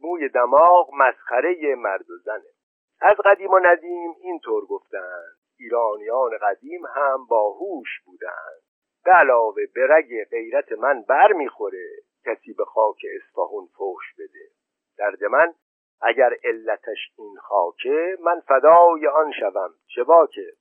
موی 0.02 0.30
دماغ 0.30 0.90
مسخره 0.94 1.76
مرد 1.76 2.10
و 2.10 2.18
زنه. 2.18 2.54
از 3.02 3.18
قدیم 3.26 3.52
و 3.52 3.60
ندیم 3.60 4.16
اینطور 4.22 4.66
گفتند 4.66 5.38
ایرانیان 5.60 6.38
قدیم 6.42 6.86
هم 6.86 7.26
باهوش 7.26 8.02
بودند 8.06 8.62
به 9.06 9.12
علاوه 9.12 9.66
به 9.76 9.88
رگ 9.90 10.30
غیرت 10.32 10.72
من 10.72 11.02
بر 11.02 11.34
می‌خوره 11.34 11.88
کسی 12.26 12.54
به 12.54 12.66
خاک 12.66 13.02
اصفهون 13.16 13.68
فوش 13.78 14.04
بده. 14.20 14.50
درد 14.98 15.24
من 15.24 15.54
اگر 16.02 16.38
علتش 16.44 17.12
این 17.18 17.38
خاکه 17.38 18.18
من 18.20 18.40
فدای 18.40 19.08
آن 19.08 19.32
شوم. 19.40 19.74
چه 19.96 20.04
باکه 20.04 20.54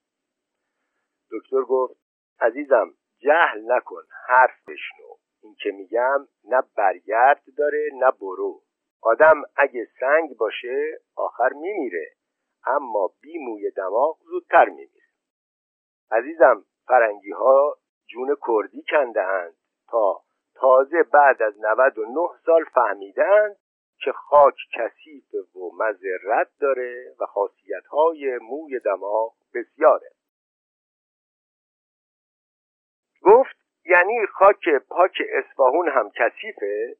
دکتر 1.32 1.62
گفت 1.62 2.05
عزیزم 2.40 2.94
جهل 3.18 3.72
نکن 3.72 4.02
حرف 4.26 4.68
بشنو. 4.68 5.16
این 5.42 5.54
که 5.62 5.70
میگم 5.70 6.28
نه 6.44 6.62
برگرد 6.76 7.42
داره 7.58 7.88
نه 7.94 8.10
برو. 8.10 8.62
آدم 9.02 9.42
اگه 9.56 9.88
سنگ 10.00 10.36
باشه 10.36 10.98
آخر 11.16 11.52
میمیره. 11.52 12.12
اما 12.66 13.10
بی 13.20 13.38
موی 13.38 13.70
دماغ 13.70 14.18
زودتر 14.20 14.64
میمیره. 14.64 15.06
عزیزم 16.10 16.64
فرنگی 16.86 17.30
ها 17.30 17.76
جون 18.06 18.36
کردی 18.46 18.84
کندهاند. 18.90 19.54
تا 19.88 20.20
تازه 20.54 21.02
بعد 21.02 21.42
از 21.42 21.54
99 21.60 22.28
سال 22.46 22.64
فهمیدند 22.64 23.56
که 24.04 24.12
خاک 24.12 24.54
کثیف 24.74 25.34
و 25.34 25.70
مذرت 25.78 26.48
داره 26.60 27.14
و 27.20 27.26
خاصیت 27.26 27.86
های 27.86 28.38
موی 28.38 28.80
دماغ 28.80 29.34
بسیاره. 29.54 30.15
گفت 33.26 33.56
یعنی 33.84 34.26
خاک 34.26 34.68
پاک 34.88 35.22
اصفهون 35.32 35.88
هم 35.88 36.10
کثیفه؟ 36.10 36.96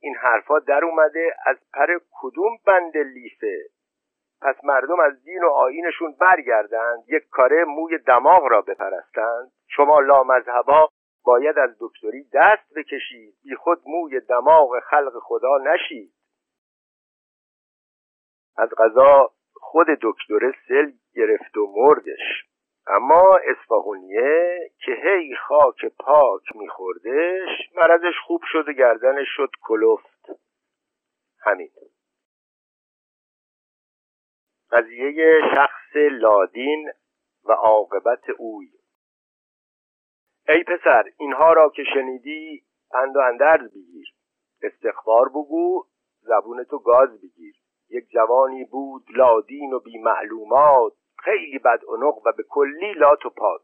این 0.00 0.16
حرفا 0.16 0.58
در 0.58 0.84
اومده 0.84 1.36
از 1.46 1.56
پر 1.72 1.98
کدوم 2.12 2.58
بند 2.66 2.96
لیفه 2.96 3.58
پس 4.44 4.64
مردم 4.64 5.00
از 5.00 5.22
دین 5.24 5.44
و 5.44 5.48
آینشون 5.48 6.14
برگردند 6.20 7.04
یک 7.08 7.28
کاره 7.30 7.64
موی 7.64 7.98
دماغ 7.98 8.44
را 8.44 8.60
بپرستند. 8.62 9.52
شما 9.68 10.00
لامذهبا 10.00 10.88
باید 11.24 11.58
از 11.58 11.76
دکتری 11.80 12.24
دست 12.32 12.74
بکشید. 12.76 13.34
بی 13.42 13.56
خود 13.56 13.82
موی 13.86 14.20
دماغ 14.20 14.80
خلق 14.80 15.12
خدا 15.22 15.58
نشید. 15.58 16.12
از 18.56 18.70
غذا 18.78 19.30
خود 19.54 19.86
دکتر 20.02 20.52
سل 20.68 20.92
گرفت 21.14 21.56
و 21.56 21.72
مردش. 21.76 22.53
اما 22.86 23.36
اصفهونیه 23.36 24.70
که 24.78 24.92
هی 24.92 25.36
خاک 25.36 25.84
پاک 25.98 26.42
میخوردش 26.54 27.48
مرضش 27.76 28.14
خوب 28.26 28.42
شد 28.52 28.68
و 28.68 28.72
گردنش 28.72 29.26
شد 29.36 29.50
کلفت. 29.62 30.40
همین. 31.40 31.70
قضیه 34.70 35.40
شخص 35.54 35.96
لادین 35.96 36.90
و 37.44 37.52
عاقبت 37.52 38.30
اوی. 38.38 38.72
ای 40.48 40.64
پسر 40.64 41.04
اینها 41.18 41.52
را 41.52 41.70
که 41.70 41.84
شنیدی 41.94 42.64
پند 42.90 43.16
و 43.16 43.20
اندرز 43.20 43.70
بگیر. 43.70 44.14
استخبار 44.62 45.28
بگو 45.28 45.86
زبون 46.20 46.64
تو 46.64 46.78
گاز 46.78 47.20
بگیر. 47.20 47.54
یک 47.90 48.08
جوانی 48.08 48.64
بود 48.64 49.04
لادین 49.10 49.72
و 49.72 49.80
بی 49.80 49.98
معلومات 49.98 50.92
خیلی 51.24 51.58
بد 51.58 51.80
و 52.26 52.32
به 52.36 52.42
کلی 52.48 52.92
لات 52.92 53.26
و 53.26 53.30
پاد. 53.30 53.60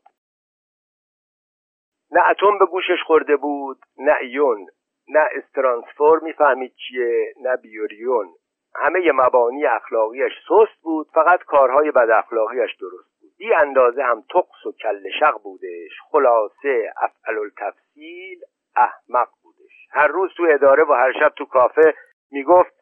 نه 2.11 2.29
اتم 2.29 2.59
به 2.59 2.67
گوشش 2.67 3.03
خورده 3.07 3.37
بود 3.37 3.79
نه 3.99 4.17
ایون 4.21 4.67
نه 5.09 5.29
استرانسفور 5.33 6.21
می‌فهمید 6.23 6.75
چیه 6.75 7.35
نه 7.43 7.57
بیوریون. 7.57 8.29
همه 8.75 9.13
مبانی 9.13 9.67
اخلاقیش 9.67 10.33
سست 10.49 10.83
بود 10.83 11.09
فقط 11.15 11.43
کارهای 11.43 11.91
بد 11.91 12.11
اخلاقیش 12.11 12.77
درست 12.81 13.21
بود. 13.21 13.31
بی 13.39 13.55
اندازه 13.55 14.03
هم 14.03 14.25
تقص 14.31 14.67
و 14.67 14.73
کل 14.73 15.11
شق 15.21 15.43
بودش. 15.43 16.01
خلاصه 16.11 16.93
افعل 16.97 17.39
التفصیل 17.39 18.41
احمق 18.77 19.29
بودش. 19.43 19.87
هر 19.91 20.07
روز 20.07 20.31
تو 20.37 20.47
اداره 20.51 20.85
و 20.85 20.93
هر 20.93 21.13
شب 21.13 21.29
تو 21.29 21.45
کافه 21.45 21.95
می‌گفت 22.31 22.75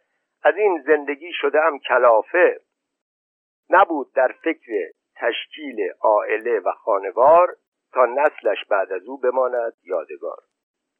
از 0.42 0.56
این 0.56 0.82
زندگی 0.86 1.32
شده 1.32 1.60
هم 1.60 1.78
کلافه. 1.78 2.60
نبود 3.70 4.12
در 4.14 4.34
فکر 4.44 4.72
تشکیل 5.16 5.90
عائله 6.00 6.60
و 6.60 6.72
خانوار 6.72 7.56
تا 7.92 8.06
نسلش 8.06 8.64
بعد 8.70 8.92
از 8.92 9.02
او 9.08 9.18
بماند 9.18 9.72
یادگار. 9.84 10.38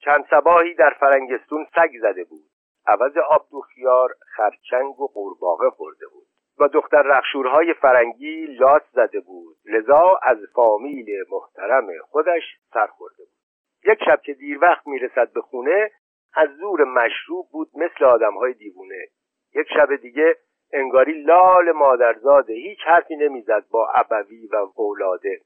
چند 0.05 0.25
سباهی 0.31 0.75
در 0.75 0.97
فرنگستون 1.01 1.66
سگ 1.75 1.91
زده 2.01 2.25
بود. 2.25 2.45
عوض 2.87 3.16
آب 3.16 3.47
دو 3.51 3.61
خیار 3.61 4.14
خرچنگ 4.37 5.01
و 5.01 5.07
قورباغه 5.07 5.71
خورده 5.71 6.07
بود 6.07 6.27
و 6.59 6.69
دختر 6.69 7.03
رخشورهای 7.03 7.75
فرنگی 7.75 8.47
لاس 8.47 8.83
زده 8.93 9.21
بود. 9.21 9.57
لذا 9.64 10.21
از 10.23 10.39
فامیل 10.55 11.07
محترم 11.31 11.87
خودش 12.03 12.43
سر 12.73 12.87
خورده 12.87 13.25
بود. 13.25 13.39
یک 13.85 13.99
شب 14.05 14.23
که 14.23 14.35
دیر 14.35 14.59
وقت 14.62 14.87
می‌رسد 14.87 15.33
به 15.33 15.41
خونه 15.41 15.91
از 16.35 16.49
زور 16.49 16.85
مشروب 16.85 17.49
بود 17.51 17.71
مثل 17.75 18.05
آدمهای 18.05 18.53
دیوونه. 18.53 19.07
یک 19.55 19.66
شب 19.75 19.97
دیگه 19.97 20.37
انگاری 20.73 21.23
لال 21.23 21.73
مادرزاده 21.73 22.53
هیچ 22.53 22.79
حرفی 22.87 23.16
نمی‌زد 23.16 23.64
با 23.71 23.89
ابوی 23.95 24.47
و 24.47 24.57
اولاده. 24.75 25.41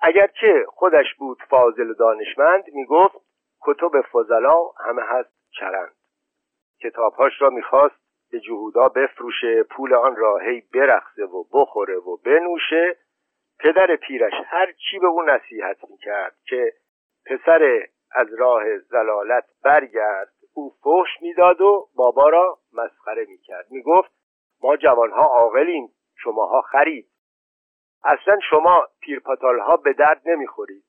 اگرچه 0.00 0.64
خودش 0.68 1.14
بود 1.18 1.38
فاضل 1.50 1.90
و 1.90 1.94
دانشمند 1.94 2.64
می‌گفت 2.72 3.16
کتب 3.62 4.00
فضلا 4.12 4.62
همه 4.86 5.02
هست 5.02 5.32
چرند. 5.50 5.94
کتابهاش 6.80 7.42
را 7.42 7.50
می‌خواست 7.50 8.04
به 8.30 8.40
جهودا 8.40 8.88
بفروشه 8.88 9.62
پول 9.62 9.94
آن 9.94 10.16
را 10.16 10.38
هی 10.38 10.60
برخصه 10.74 11.24
و 11.24 11.44
بخوره 11.52 11.96
و 11.96 12.16
بنوشه. 12.16 12.96
پدر 13.58 13.96
پیرش 13.96 14.32
هر 14.46 14.72
چی 14.72 14.98
به 14.98 15.06
او 15.06 15.22
نصیحت 15.22 15.76
می‌کرد 15.90 16.36
که 16.44 16.72
پسر 17.26 17.86
از 18.12 18.34
راه 18.34 18.78
زلالت 18.78 19.44
برگرد 19.64 20.33
او 20.54 20.74
فحش 20.84 21.22
می‌داد 21.22 21.60
و 21.60 21.88
بابا 21.94 22.28
را 22.28 22.58
مسخره 22.72 23.24
می‌کرد. 23.28 23.66
می‌گفت 23.70 24.10
ما 24.62 24.76
جوانها 24.76 25.22
عاقلیم 25.22 25.92
شماها 26.16 26.60
خرید. 26.60 27.08
اصلا 28.04 28.38
شما 28.50 28.88
پیرپاتال 29.00 29.60
ها 29.60 29.76
به 29.76 29.92
درد 29.92 30.22
نمی‌خورید. 30.26 30.84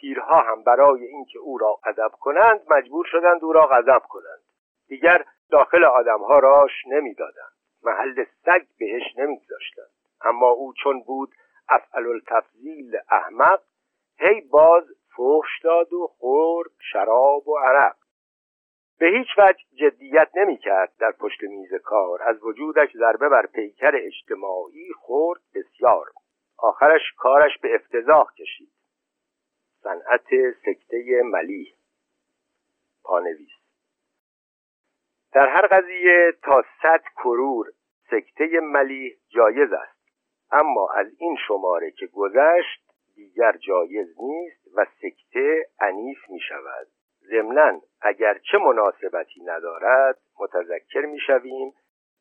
پیرها 0.00 0.40
هم 0.40 0.62
برای 0.62 1.04
اینکه 1.04 1.38
او 1.38 1.58
را 1.58 1.78
ادب 1.86 2.10
کنند 2.20 2.60
مجبور 2.70 3.06
شدند 3.10 3.44
او 3.44 3.52
را 3.52 3.66
غضب 3.66 4.02
کنند. 4.08 4.42
دیگر 4.88 5.24
داخل 5.50 5.84
آدمها 5.84 6.38
راش 6.38 6.72
نمی‌دادند. 6.86 7.52
محل 7.82 8.24
سگ 8.44 8.66
بهش 8.78 9.02
نمیگذاشتند. 9.16 9.90
اما 10.20 10.48
او 10.48 10.72
چون 10.82 11.02
بود 11.02 11.34
افعل 11.68 12.06
التفضیل 12.06 12.96
احمق 13.10 13.60
هی 14.18 14.40
باز 14.40 14.84
فحش 15.16 15.62
داد 15.62 15.92
و 15.92 16.06
خورد 16.06 16.70
شراب 16.92 17.48
و 17.48 17.58
عرق. 17.58 17.96
به 18.98 19.06
هیچ 19.06 19.28
وجه 19.38 19.64
جدیت 19.74 20.30
نمی 20.34 20.56
کرد 20.56 20.92
در 20.98 21.12
پشت 21.12 21.42
میز 21.42 21.74
کار. 21.74 22.22
از 22.22 22.42
وجودش 22.42 22.92
ضربه 22.96 23.28
بر 23.28 23.46
پیکر 23.46 23.92
اجتماعی 23.94 24.92
خورد 24.92 25.40
بسیار. 25.54 26.06
آخرش 26.58 27.02
کارش 27.16 27.58
به 27.58 27.74
افتضاح 27.74 28.34
کشید. 28.34 28.72
صنعت 29.82 30.26
سکته 30.64 31.22
ملی. 31.24 31.74
پانویس. 33.04 33.50
در 35.32 35.48
هر 35.48 35.66
قضیه 35.66 36.32
تا 36.42 36.64
صد 36.82 37.02
کرور 37.16 37.66
سکته 38.10 38.60
ملی 38.60 39.16
جایز 39.28 39.72
است. 39.72 39.98
اما 40.50 40.88
از 40.94 41.06
این 41.18 41.36
شماره 41.48 41.90
که 41.90 42.06
گذشت 42.06 42.88
دیگر 43.14 43.52
جایز 43.56 44.08
نیست 44.20 44.68
و 44.74 44.86
سکته 45.02 45.66
عنیف 45.80 46.30
می 46.30 46.40
شود 46.40 46.88
ضمنا 47.30 47.80
اگر 48.00 48.38
چه 48.38 48.58
مناسبتی 48.58 49.40
ندارد 49.44 50.18
متذکر 50.40 51.00
می 51.00 51.20
شویم 51.26 51.74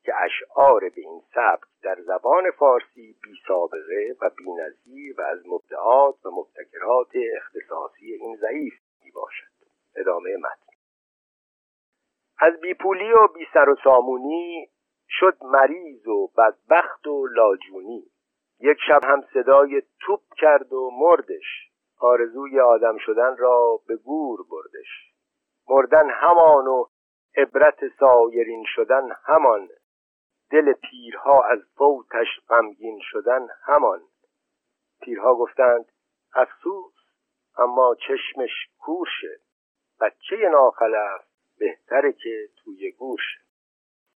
که 0.03 0.13
اشعار 0.15 0.79
به 0.79 1.01
این 1.01 1.21
سبک 1.33 1.67
در 1.83 2.01
زبان 2.01 2.51
فارسی 2.51 3.15
بی 3.23 3.33
سابقه 3.47 4.15
و 4.21 4.29
بی 4.29 4.51
نظیر 4.51 5.21
و 5.21 5.21
از 5.21 5.47
مبدعات 5.47 6.25
و 6.25 6.31
مبتکرات 6.31 7.11
اختصاصی 7.35 8.13
این 8.13 8.35
ضعیف 8.35 8.73
می 9.03 9.11
باشد 9.11 9.47
ادامه 9.95 10.37
متن. 10.37 10.73
از 12.39 12.59
بیپولی 12.61 13.11
و 13.11 13.27
بی 13.27 13.47
سر 13.53 13.69
و 13.69 13.75
سامونی 13.83 14.69
شد 15.09 15.37
مریض 15.41 16.07
و 16.07 16.27
بدبخت 16.37 17.07
و 17.07 17.27
لاجونی. 17.27 18.03
یک 18.59 18.77
شب 18.87 19.03
هم 19.03 19.23
صدای 19.33 19.81
توپ 19.99 20.21
کرد 20.37 20.73
و 20.73 20.91
مردش. 20.93 21.66
آرزوی 21.99 22.59
آدم 22.59 22.97
شدن 22.97 23.37
را 23.37 23.79
به 23.87 23.95
گور 23.95 24.39
بردش. 24.49 25.13
مردن 25.69 26.09
همان 26.09 26.67
و 26.67 26.85
عبرت 27.37 27.87
سایرین 27.99 28.63
شدن 28.67 29.09
همان. 29.23 29.69
دل 30.51 30.73
پیرها 30.73 31.43
از 31.43 31.59
فوتش 31.77 32.27
غمگین 32.49 32.99
شدن 33.01 33.47
همان. 33.63 34.01
پیرها 35.01 35.35
گفتند 35.35 35.85
افسوس 36.35 36.93
اما 37.57 37.95
چشمش 37.95 38.51
کورشه 38.79 39.39
بچه 40.01 40.49
ناخلف 40.51 41.21
بهتره 41.59 42.13
که 42.13 42.49
توی 42.63 42.91
گوشه. 42.91 43.46